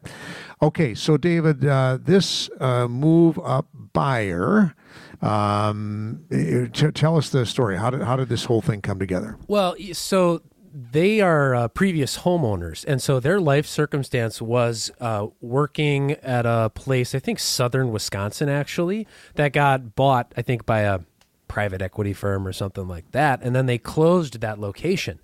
Okay, 0.62 0.94
so 0.94 1.16
David, 1.16 1.64
uh, 1.64 1.98
this 2.00 2.50
uh, 2.60 2.86
move 2.88 3.38
up 3.42 3.66
buyer, 3.92 4.74
um, 5.22 6.24
t- 6.30 6.90
tell 6.92 7.16
us 7.16 7.30
the 7.30 7.44
story. 7.46 7.76
How 7.76 7.90
did 7.90 8.02
how 8.02 8.16
did 8.16 8.28
this 8.28 8.44
whole 8.44 8.60
thing 8.60 8.80
come 8.80 8.98
together? 8.98 9.36
Well, 9.46 9.74
so 9.92 10.42
they 10.72 11.20
are 11.20 11.54
uh, 11.54 11.68
previous 11.68 12.18
homeowners, 12.18 12.84
and 12.86 13.02
so 13.02 13.20
their 13.20 13.40
life 13.40 13.66
circumstance 13.66 14.40
was 14.40 14.90
uh, 15.00 15.26
working 15.40 16.12
at 16.12 16.46
a 16.46 16.70
place, 16.74 17.14
I 17.14 17.18
think 17.18 17.38
southern 17.38 17.90
Wisconsin, 17.90 18.48
actually, 18.48 19.06
that 19.34 19.52
got 19.52 19.96
bought, 19.96 20.32
I 20.36 20.42
think, 20.42 20.66
by 20.66 20.80
a 20.80 21.00
private 21.50 21.82
equity 21.82 22.12
firm 22.12 22.46
or 22.46 22.52
something 22.52 22.86
like 22.86 23.10
that. 23.10 23.42
And 23.42 23.54
then 23.56 23.66
they 23.66 23.76
closed 23.76 24.40
that 24.40 24.60
location. 24.60 25.20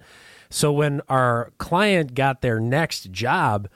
So 0.51 0.73
when 0.73 1.01
our 1.09 1.53
client 1.59 2.15
got 2.15 2.41
their 2.43 2.59
next 2.59 3.13
job, 3.13 3.69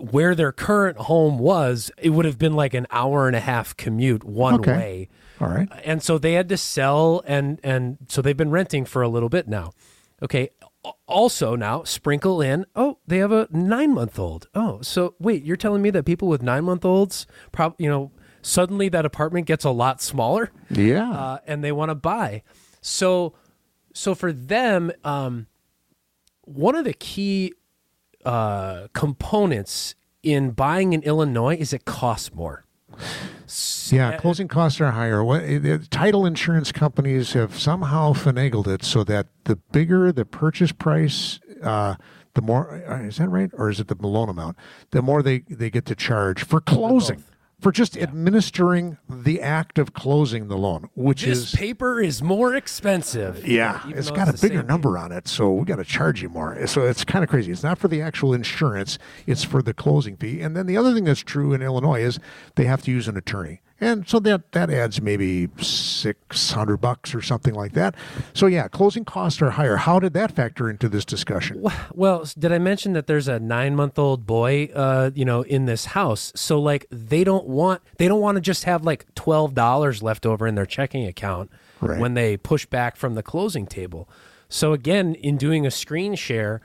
where 0.00 0.34
their 0.34 0.50
current 0.50 0.96
home 0.98 1.38
was, 1.38 1.92
it 1.96 2.10
would 2.10 2.24
have 2.24 2.38
been 2.38 2.54
like 2.54 2.74
an 2.74 2.86
hour 2.90 3.28
and 3.28 3.36
a 3.36 3.40
half 3.40 3.76
commute 3.76 4.24
one 4.24 4.54
Okay. 4.56 4.76
way. 4.76 5.08
All 5.40 5.48
right. 5.48 5.68
And 5.84 6.02
so 6.02 6.18
they 6.18 6.32
had 6.32 6.48
to 6.48 6.56
sell 6.56 7.22
and 7.26 7.60
and 7.62 7.98
so 8.08 8.20
they've 8.22 8.36
been 8.36 8.50
renting 8.50 8.84
for 8.84 9.02
a 9.02 9.08
little 9.08 9.28
bit 9.28 9.46
now. 9.46 9.72
Okay. 10.20 10.50
Also 11.06 11.54
now 11.54 11.82
sprinkle 11.84 12.40
in, 12.42 12.66
oh, 12.74 12.98
they 13.06 13.18
have 13.18 13.32
a 13.32 13.46
9-month-old. 13.46 14.48
Oh, 14.54 14.80
so 14.82 15.14
wait, 15.18 15.42
you're 15.44 15.56
telling 15.56 15.80
me 15.80 15.90
that 15.90 16.04
people 16.04 16.28
with 16.28 16.42
9-month-olds 16.42 17.26
prob 17.52 17.74
you 17.78 17.88
know, 17.88 18.10
suddenly 18.44 18.88
that 18.90 19.04
apartment 19.04 19.46
gets 19.46 19.64
a 19.64 19.70
lot 19.70 20.00
smaller? 20.00 20.50
Yeah. 20.70 21.10
uh, 21.10 21.38
and 21.46 21.64
they 21.64 21.72
want 21.72 21.90
to 21.90 21.94
buy. 21.94 22.42
So, 22.80 23.34
so 23.92 24.14
for 24.14 24.32
them, 24.32 24.92
um, 25.02 25.46
one 26.42 26.74
of 26.76 26.84
the 26.84 26.92
key 26.92 27.54
uh, 28.24 28.88
components 28.92 29.94
in 30.22 30.50
buying 30.50 30.92
in 30.92 31.02
Illinois 31.02 31.56
is 31.56 31.72
it 31.72 31.84
costs 31.84 32.32
more. 32.34 32.64
Yeah, 33.90 34.16
closing 34.18 34.48
costs 34.48 34.80
are 34.80 34.90
higher. 34.92 35.22
What, 35.22 35.42
the 35.42 35.86
title 35.90 36.24
insurance 36.24 36.72
companies 36.72 37.32
have 37.32 37.58
somehow 37.58 38.12
finagled 38.12 38.66
it 38.66 38.84
so 38.84 39.04
that 39.04 39.26
the 39.44 39.56
bigger 39.56 40.12
the 40.12 40.24
purchase 40.24 40.72
price, 40.72 41.40
uh, 41.62 41.96
the 42.34 42.42
more 42.42 42.82
uh, 42.88 43.02
is 43.02 43.18
that 43.18 43.28
right, 43.28 43.50
or 43.54 43.68
is 43.68 43.80
it 43.80 43.88
the 43.88 43.96
loan 44.06 44.28
amount? 44.28 44.56
The 44.90 45.02
more 45.02 45.22
they 45.22 45.40
they 45.48 45.70
get 45.70 45.84
to 45.86 45.94
charge 45.94 46.44
for 46.44 46.60
closing, 46.60 47.24
for 47.60 47.72
just 47.72 47.96
administering 47.96 48.98
the 49.08 49.40
act 49.40 49.78
of 49.78 49.94
closing 49.94 50.48
the 50.48 50.56
loan, 50.56 50.88
which 50.94 51.24
This 51.24 51.38
is 51.38 51.54
paper 51.54 52.00
is 52.00 52.22
more 52.22 52.54
expensive. 52.54 53.46
yeah, 53.46 53.80
even 53.86 53.98
it's 53.98 54.10
got 54.10 54.28
a 54.28 54.32
it's 54.32 54.40
the 54.42 54.48
bigger 54.48 54.62
number 54.62 54.98
on 54.98 55.12
it, 55.12 55.26
so 55.28 55.52
we 55.52 55.64
got 55.64 55.76
to 55.76 55.84
charge 55.84 56.20
you 56.22 56.28
more. 56.28 56.66
So 56.66 56.82
it's 56.82 57.04
kind 57.04 57.22
of 57.22 57.30
crazy. 57.30 57.52
It's 57.52 57.62
not 57.62 57.78
for 57.78 57.88
the 57.88 58.02
actual 58.02 58.34
insurance; 58.34 58.98
it's 59.26 59.44
for 59.44 59.62
the 59.62 59.72
closing 59.74 60.16
fee. 60.16 60.40
And 60.40 60.56
then 60.56 60.66
the 60.66 60.76
other 60.76 60.92
thing 60.92 61.04
that's 61.04 61.20
true 61.22 61.52
in 61.52 61.62
Illinois 61.62 62.02
is 62.02 62.18
they 62.56 62.64
have 62.64 62.82
to 62.82 62.90
use 62.90 63.08
an 63.08 63.16
attorney, 63.16 63.60
and 63.80 64.08
so 64.08 64.18
that 64.20 64.52
that 64.52 64.70
adds 64.70 65.00
maybe 65.02 65.48
six 65.60 66.52
hundred 66.52 66.78
bucks 66.78 67.14
or 67.14 67.20
something 67.20 67.54
like 67.54 67.72
that. 67.72 67.94
So 68.32 68.46
yeah, 68.46 68.68
closing 68.68 69.04
costs 69.04 69.42
are 69.42 69.50
higher. 69.50 69.76
How 69.76 69.98
did 69.98 70.12
that 70.14 70.32
factor 70.32 70.70
into 70.70 70.88
this 70.88 71.04
discussion? 71.04 71.64
Well, 71.92 72.24
did 72.38 72.52
I 72.52 72.58
mention 72.58 72.92
that 72.94 73.06
there's 73.06 73.28
a 73.28 73.38
nine 73.38 73.74
month 73.74 73.98
old 73.98 74.26
boy, 74.26 74.70
uh, 74.74 75.10
you 75.14 75.24
know, 75.24 75.42
in 75.42 75.66
this 75.66 75.86
house? 75.86 76.32
So 76.34 76.60
like, 76.60 76.86
they 76.90 77.24
don't 77.24 77.46
want 77.46 77.82
they 77.98 78.08
don't 78.08 78.20
want 78.20 78.36
to 78.36 78.40
just 78.40 78.64
have 78.64 78.84
like 78.84 79.06
twelve 79.14 79.54
dollars 79.54 80.02
left 80.02 80.24
over 80.24 80.46
in 80.46 80.54
their 80.54 80.66
checking 80.66 81.06
account 81.06 81.50
Right. 81.80 82.00
when 82.00 82.14
they 82.14 82.36
push 82.38 82.64
back 82.64 82.96
from 82.96 83.14
the 83.14 83.22
closing 83.22 83.66
table. 83.66 84.08
So 84.48 84.72
again, 84.72 85.14
in 85.16 85.36
doing 85.36 85.66
a 85.66 85.70
screen 85.70 86.14
share, 86.14 86.62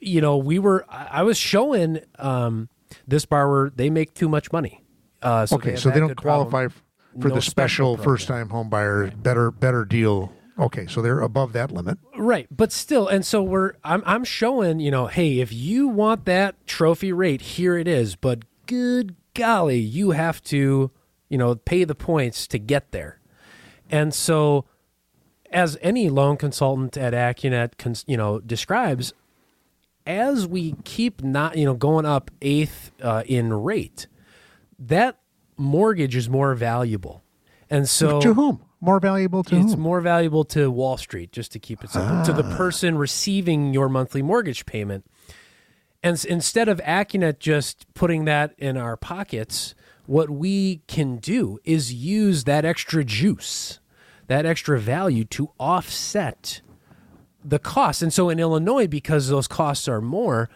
you 0.00 0.20
know, 0.20 0.36
we 0.36 0.58
were 0.58 0.84
I 0.90 1.08
I 1.12 1.22
was 1.22 1.38
showing 1.38 2.00
um, 2.18 2.68
this 3.06 3.24
borrower 3.24 3.70
they 3.74 3.88
make 3.88 4.12
too 4.14 4.28
much 4.28 4.52
money. 4.52 4.82
Uh, 5.22 5.46
so 5.46 5.56
Okay, 5.56 5.70
have 5.70 5.80
so 5.80 5.90
they 5.90 6.00
don't 6.00 6.08
good 6.08 6.16
problem. 6.18 6.50
qualify 6.50 6.74
for 7.20 7.28
No 7.28 7.34
the 7.34 7.42
special 7.42 7.96
special 7.96 7.96
first-time 7.96 8.48
home 8.48 8.68
buyer 8.68 9.10
better 9.10 9.50
better 9.50 9.84
deal. 9.84 10.32
Okay, 10.58 10.86
so 10.86 11.00
they're 11.00 11.20
above 11.20 11.52
that 11.54 11.70
limit. 11.70 11.98
Right, 12.16 12.46
but 12.50 12.72
still, 12.72 13.08
and 13.08 13.24
so 13.24 13.42
we're 13.42 13.74
I'm 13.84 14.02
I'm 14.04 14.24
showing, 14.24 14.80
you 14.80 14.90
know, 14.90 15.06
hey, 15.06 15.40
if 15.40 15.52
you 15.52 15.88
want 15.88 16.24
that 16.26 16.66
trophy 16.66 17.12
rate, 17.12 17.40
here 17.40 17.76
it 17.76 17.88
is, 17.88 18.16
but 18.16 18.44
good 18.66 19.16
golly, 19.34 19.78
you 19.78 20.10
have 20.10 20.42
to, 20.44 20.90
you 21.28 21.38
know, 21.38 21.54
pay 21.54 21.84
the 21.84 21.94
points 21.94 22.46
to 22.48 22.58
get 22.58 22.92
there. 22.92 23.18
And 23.90 24.12
so 24.14 24.66
as 25.50 25.76
any 25.82 26.08
loan 26.08 26.36
consultant 26.38 26.96
at 26.96 27.12
AccuNet, 27.12 27.76
cons- 27.78 28.04
you 28.06 28.16
know, 28.16 28.40
describes, 28.40 29.12
as 30.06 30.46
we 30.46 30.74
keep 30.84 31.22
not, 31.22 31.56
you 31.56 31.64
know, 31.64 31.74
going 31.74 32.06
up 32.06 32.30
eighth 32.40 32.90
uh, 33.02 33.22
in 33.26 33.52
rate, 33.52 34.06
that 34.88 35.18
mortgage 35.56 36.16
is 36.16 36.28
more 36.28 36.54
valuable. 36.54 37.22
And 37.70 37.88
so 37.88 38.20
to 38.20 38.34
whom? 38.34 38.64
More 38.80 38.98
valuable 39.00 39.44
to 39.44 39.56
it's 39.56 39.72
whom? 39.72 39.80
more 39.80 40.00
valuable 40.00 40.44
to 40.46 40.70
Wall 40.70 40.96
Street, 40.96 41.32
just 41.32 41.52
to 41.52 41.58
keep 41.58 41.84
it 41.84 41.90
simple, 41.90 42.24
to 42.24 42.32
the 42.32 42.44
ah. 42.44 42.56
person 42.56 42.98
receiving 42.98 43.72
your 43.72 43.88
monthly 43.88 44.22
mortgage 44.22 44.66
payment. 44.66 45.06
And 46.02 46.22
instead 46.24 46.68
of 46.68 46.80
AccuNet 46.80 47.38
just 47.38 47.86
putting 47.94 48.24
that 48.24 48.54
in 48.58 48.76
our 48.76 48.96
pockets, 48.96 49.74
what 50.06 50.28
we 50.28 50.82
can 50.88 51.18
do 51.18 51.60
is 51.64 51.94
use 51.94 52.44
that 52.44 52.64
extra 52.64 53.04
juice, 53.04 53.78
that 54.26 54.44
extra 54.44 54.80
value 54.80 55.24
to 55.26 55.52
offset 55.60 56.60
the 57.44 57.60
cost. 57.60 58.02
And 58.02 58.12
so 58.12 58.28
in 58.28 58.40
Illinois, 58.40 58.88
because 58.88 59.28
those 59.28 59.46
costs 59.46 59.86
are 59.86 60.00
more, 60.00 60.50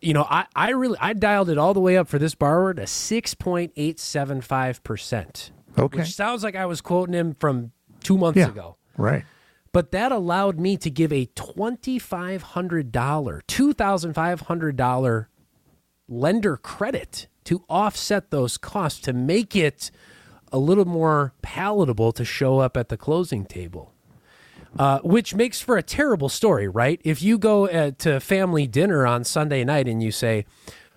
you 0.00 0.14
know, 0.14 0.26
I, 0.28 0.46
I 0.54 0.70
really 0.70 0.98
I 1.00 1.12
dialed 1.12 1.50
it 1.50 1.58
all 1.58 1.74
the 1.74 1.80
way 1.80 1.96
up 1.96 2.08
for 2.08 2.18
this 2.18 2.34
borrower 2.34 2.74
to 2.74 2.86
six 2.86 3.34
point 3.34 3.72
eight 3.76 3.98
seven 3.98 4.40
five 4.40 4.82
percent. 4.84 5.50
Okay. 5.76 5.98
Which 5.98 6.14
sounds 6.14 6.42
like 6.42 6.56
I 6.56 6.66
was 6.66 6.80
quoting 6.80 7.14
him 7.14 7.34
from 7.34 7.72
two 8.00 8.18
months 8.18 8.38
yeah, 8.38 8.48
ago. 8.48 8.76
right. 8.96 9.24
But 9.72 9.92
that 9.92 10.12
allowed 10.12 10.58
me 10.58 10.76
to 10.78 10.90
give 10.90 11.12
a 11.12 11.26
$2,500, 11.26 12.90
$2,500 12.90 15.26
lender 16.08 16.56
credit 16.56 17.26
to 17.44 17.62
offset 17.68 18.30
those 18.30 18.56
costs 18.56 19.00
to 19.00 19.12
make 19.12 19.54
it 19.54 19.90
a 20.50 20.58
little 20.58 20.86
more 20.86 21.34
palatable 21.42 22.12
to 22.12 22.24
show 22.24 22.60
up 22.60 22.74
at 22.76 22.88
the 22.88 22.96
closing 22.96 23.44
table. 23.44 23.92
Uh, 24.76 24.98
which 25.00 25.34
makes 25.34 25.60
for 25.60 25.76
a 25.76 25.82
terrible 25.82 26.28
story, 26.28 26.68
right? 26.68 27.00
If 27.04 27.22
you 27.22 27.38
go 27.38 27.68
uh, 27.68 27.92
to 27.98 28.20
family 28.20 28.66
dinner 28.66 29.06
on 29.06 29.24
Sunday 29.24 29.64
night 29.64 29.88
and 29.88 30.02
you 30.02 30.10
say, 30.12 30.44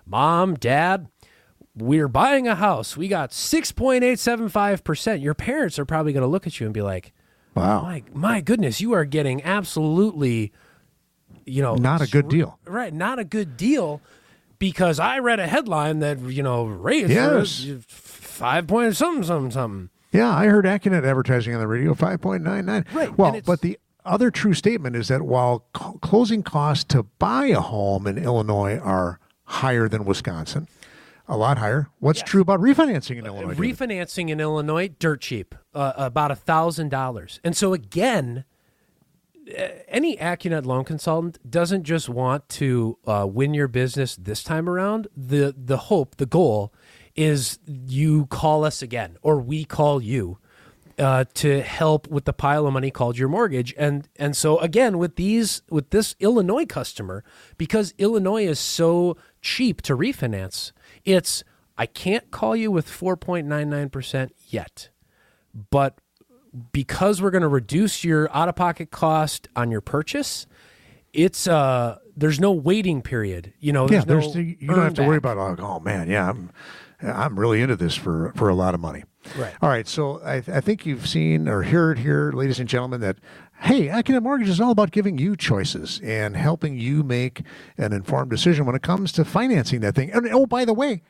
Mom, 0.06 0.54
Dad, 0.56 1.08
we're 1.74 2.08
buying 2.08 2.46
a 2.46 2.54
house. 2.54 2.96
We 2.98 3.08
got 3.08 3.30
6.875%. 3.30 5.22
Your 5.22 5.34
parents 5.34 5.78
are 5.78 5.84
probably 5.84 6.12
going 6.12 6.22
to 6.22 6.28
look 6.28 6.46
at 6.46 6.60
you 6.60 6.66
and 6.66 6.74
be 6.74 6.82
like, 6.82 7.12
Wow. 7.54 7.82
my 7.82 8.02
my 8.14 8.40
goodness, 8.40 8.80
you 8.80 8.92
are 8.92 9.04
getting 9.04 9.42
absolutely, 9.44 10.52
you 11.44 11.60
know, 11.62 11.74
Not 11.74 12.00
a 12.00 12.06
good 12.06 12.28
deal. 12.28 12.58
right? 12.64 12.92
Not 12.92 13.18
a 13.18 13.24
good 13.24 13.56
deal, 13.58 14.00
because 14.58 14.98
I 14.98 15.18
read 15.18 15.38
a 15.38 15.46
headline 15.46 15.98
that 15.98 16.18
you 16.20 16.42
know 16.42 16.64
raised 16.64 17.10
Yes. 17.10 17.66
five 17.88 18.66
point 18.66 18.96
something 18.96 19.22
something 19.24 19.50
something. 19.50 19.90
Yeah, 20.12 20.30
I 20.34 20.46
heard 20.46 20.64
Accunet 20.66 21.04
advertising 21.04 21.54
on 21.54 21.60
the 21.60 21.66
radio, 21.66 21.94
5.99. 21.94 22.84
Right, 22.94 23.16
Well, 23.18 23.40
but 23.46 23.60
the 23.62 23.78
other 24.04 24.30
true 24.30 24.52
statement 24.54 24.94
is 24.96 25.08
that 25.08 25.22
while 25.22 25.64
co- 25.72 25.98
closing 26.02 26.42
costs 26.42 26.84
to 26.84 27.04
buy 27.04 27.46
a 27.46 27.60
home 27.60 28.06
in 28.06 28.18
Illinois 28.18 28.76
are 28.78 29.18
higher 29.44 29.88
than 29.88 30.04
Wisconsin, 30.04 30.68
a 31.28 31.36
lot 31.36 31.58
higher. 31.58 31.88
What's 31.98 32.18
Yes. 32.20 32.28
true 32.28 32.42
about 32.42 32.60
refinancing 32.60 33.16
in 33.18 33.26
Illinois? 33.26 33.54
David? 33.54 33.78
refinancing 33.78 34.28
in 34.28 34.40
Illinois, 34.40 34.88
dirt 34.98 35.20
cheap, 35.22 35.54
uh, 35.74 35.92
about 35.96 36.30
a 36.30 36.36
thousand 36.36 36.90
dollars. 36.90 37.40
And 37.44 37.56
so 37.56 37.72
again, 37.72 38.44
uh, 39.48 39.62
any 39.88 40.16
AccuNet 40.16 40.66
loan 40.66 40.84
consultant 40.84 41.38
doesn't 41.48 41.84
just 41.84 42.08
want 42.08 42.48
to 42.50 42.98
uh, 43.06 43.26
win 43.30 43.54
your 43.54 43.68
business 43.68 44.14
this 44.16 44.42
time 44.42 44.68
around. 44.68 45.06
The 45.16 45.54
the 45.56 45.76
hope, 45.76 46.16
the 46.16 46.26
goal, 46.26 46.72
is 47.16 47.58
you 47.66 48.26
call 48.26 48.64
us 48.64 48.82
again, 48.82 49.16
or 49.22 49.38
we 49.38 49.64
call 49.64 50.02
you. 50.02 50.38
Uh, 50.98 51.24
to 51.32 51.62
help 51.62 52.06
with 52.08 52.26
the 52.26 52.34
pile 52.34 52.66
of 52.66 52.72
money 52.72 52.90
called 52.90 53.16
your 53.16 53.26
mortgage, 53.26 53.74
and 53.78 54.06
and 54.16 54.36
so 54.36 54.58
again 54.58 54.98
with 54.98 55.16
these 55.16 55.62
with 55.70 55.88
this 55.88 56.14
Illinois 56.20 56.66
customer, 56.66 57.24
because 57.56 57.94
Illinois 57.96 58.46
is 58.46 58.60
so 58.60 59.16
cheap 59.40 59.80
to 59.80 59.96
refinance, 59.96 60.70
it's 61.06 61.44
I 61.78 61.86
can't 61.86 62.30
call 62.30 62.54
you 62.54 62.70
with 62.70 62.86
4.99% 62.86 64.30
yet. 64.48 64.90
But 65.70 65.98
because 66.72 67.22
we're 67.22 67.30
going 67.30 67.42
to 67.42 67.48
reduce 67.48 68.04
your 68.04 68.34
out 68.36 68.48
of 68.48 68.56
pocket 68.56 68.90
cost 68.90 69.48
on 69.56 69.70
your 69.70 69.80
purchase, 69.80 70.46
it's 71.12 71.46
uh 71.46 71.98
there's 72.16 72.40
no 72.40 72.52
waiting 72.52 73.02
period. 73.02 73.52
You 73.58 73.72
know, 73.72 73.84
yeah, 73.84 74.02
there's, 74.04 74.06
there's 74.06 74.26
no 74.26 74.32
the, 74.32 74.56
you 74.60 74.68
don't 74.68 74.78
have 74.78 74.94
to 74.94 75.02
earn 75.02 75.08
worry 75.08 75.16
about 75.16 75.36
like, 75.38 75.60
oh 75.60 75.80
man, 75.80 76.08
yeah, 76.08 76.30
I'm 76.30 76.50
I'm 77.02 77.38
really 77.38 77.60
into 77.62 77.76
this 77.76 77.94
for 77.94 78.32
for 78.36 78.48
a 78.48 78.54
lot 78.54 78.74
of 78.74 78.80
money. 78.80 79.04
Right. 79.36 79.54
All 79.62 79.68
right, 79.68 79.86
so 79.86 80.20
I, 80.22 80.36
I 80.36 80.60
think 80.60 80.84
you've 80.84 81.08
seen 81.08 81.48
or 81.48 81.62
heard 81.62 82.00
here, 82.00 82.32
ladies 82.32 82.58
and 82.58 82.68
gentlemen, 82.68 83.00
that 83.02 83.18
hey, 83.60 83.86
Accunet 83.86 84.22
Mortgage 84.22 84.48
is 84.48 84.60
all 84.60 84.72
about 84.72 84.90
giving 84.90 85.18
you 85.18 85.36
choices 85.36 86.00
and 86.02 86.36
helping 86.36 86.76
you 86.76 87.04
make 87.04 87.42
an 87.78 87.92
informed 87.92 88.30
decision 88.30 88.66
when 88.66 88.74
it 88.74 88.82
comes 88.82 89.12
to 89.12 89.24
financing 89.24 89.80
that 89.80 89.94
thing. 89.94 90.10
And 90.10 90.28
oh, 90.32 90.46
by 90.46 90.64
the 90.64 90.74
way, 90.74 91.02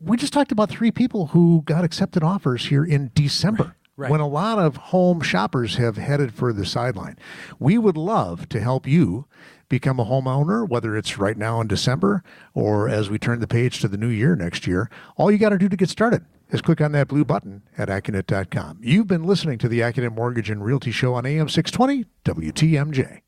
we 0.00 0.16
just 0.16 0.32
talked 0.32 0.50
about 0.50 0.68
three 0.68 0.90
people 0.90 1.28
who 1.28 1.62
got 1.64 1.84
accepted 1.84 2.24
offers 2.24 2.66
here 2.66 2.84
in 2.84 3.12
December. 3.14 3.76
Right. 3.94 4.10
When 4.10 4.20
a 4.20 4.26
lot 4.26 4.58
of 4.58 4.76
home 4.76 5.20
shoppers 5.20 5.76
have 5.76 5.98
headed 5.98 6.32
for 6.34 6.52
the 6.52 6.64
sideline. 6.64 7.18
We 7.58 7.76
would 7.76 7.96
love 7.96 8.48
to 8.48 8.58
help 8.58 8.86
you 8.86 9.26
become 9.72 9.98
a 9.98 10.04
homeowner, 10.04 10.68
whether 10.68 10.94
it's 10.94 11.16
right 11.16 11.38
now 11.38 11.58
in 11.62 11.66
December 11.66 12.22
or 12.52 12.90
as 12.90 13.08
we 13.08 13.18
turn 13.18 13.40
the 13.40 13.46
page 13.48 13.80
to 13.80 13.88
the 13.88 13.96
new 13.96 14.08
year 14.08 14.36
next 14.36 14.66
year. 14.66 14.90
All 15.16 15.30
you 15.30 15.38
got 15.38 15.48
to 15.48 15.58
do 15.58 15.70
to 15.70 15.76
get 15.78 15.88
started 15.88 16.26
is 16.50 16.60
click 16.60 16.82
on 16.82 16.92
that 16.92 17.08
blue 17.08 17.24
button 17.24 17.62
at 17.78 17.88
Accunet.com. 17.88 18.80
You've 18.82 19.06
been 19.06 19.24
listening 19.24 19.56
to 19.58 19.68
the 19.68 19.80
Accunet 19.80 20.14
Mortgage 20.14 20.50
and 20.50 20.62
Realty 20.62 20.90
Show 20.90 21.14
on 21.14 21.24
AM 21.24 21.48
620 21.48 22.04
WTMJ. 22.22 23.22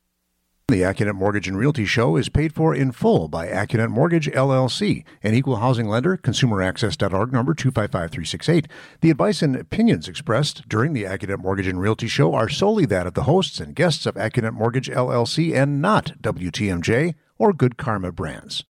The 0.68 0.80
Accunet 0.80 1.14
Mortgage 1.14 1.46
and 1.46 1.58
Realty 1.58 1.84
Show 1.84 2.16
is 2.16 2.30
paid 2.30 2.54
for 2.54 2.74
in 2.74 2.90
full 2.92 3.28
by 3.28 3.48
Accunet 3.48 3.90
Mortgage 3.90 4.30
LLC, 4.30 5.04
an 5.22 5.34
equal 5.34 5.56
housing 5.56 5.90
lender, 5.90 6.16
consumeraccess.org 6.16 7.34
number 7.34 7.52
255368. 7.52 8.68
The 9.02 9.10
advice 9.10 9.42
and 9.42 9.56
opinions 9.56 10.08
expressed 10.08 10.66
during 10.66 10.94
the 10.94 11.04
Accunet 11.04 11.40
Mortgage 11.40 11.66
and 11.66 11.78
Realty 11.78 12.08
Show 12.08 12.32
are 12.32 12.48
solely 12.48 12.86
that 12.86 13.06
of 13.06 13.12
the 13.12 13.24
hosts 13.24 13.60
and 13.60 13.74
guests 13.76 14.06
of 14.06 14.14
Accunet 14.14 14.54
Mortgage 14.54 14.88
LLC 14.88 15.54
and 15.54 15.82
not 15.82 16.14
WTMJ 16.22 17.14
or 17.36 17.52
Good 17.52 17.76
Karma 17.76 18.10
Brands. 18.10 18.62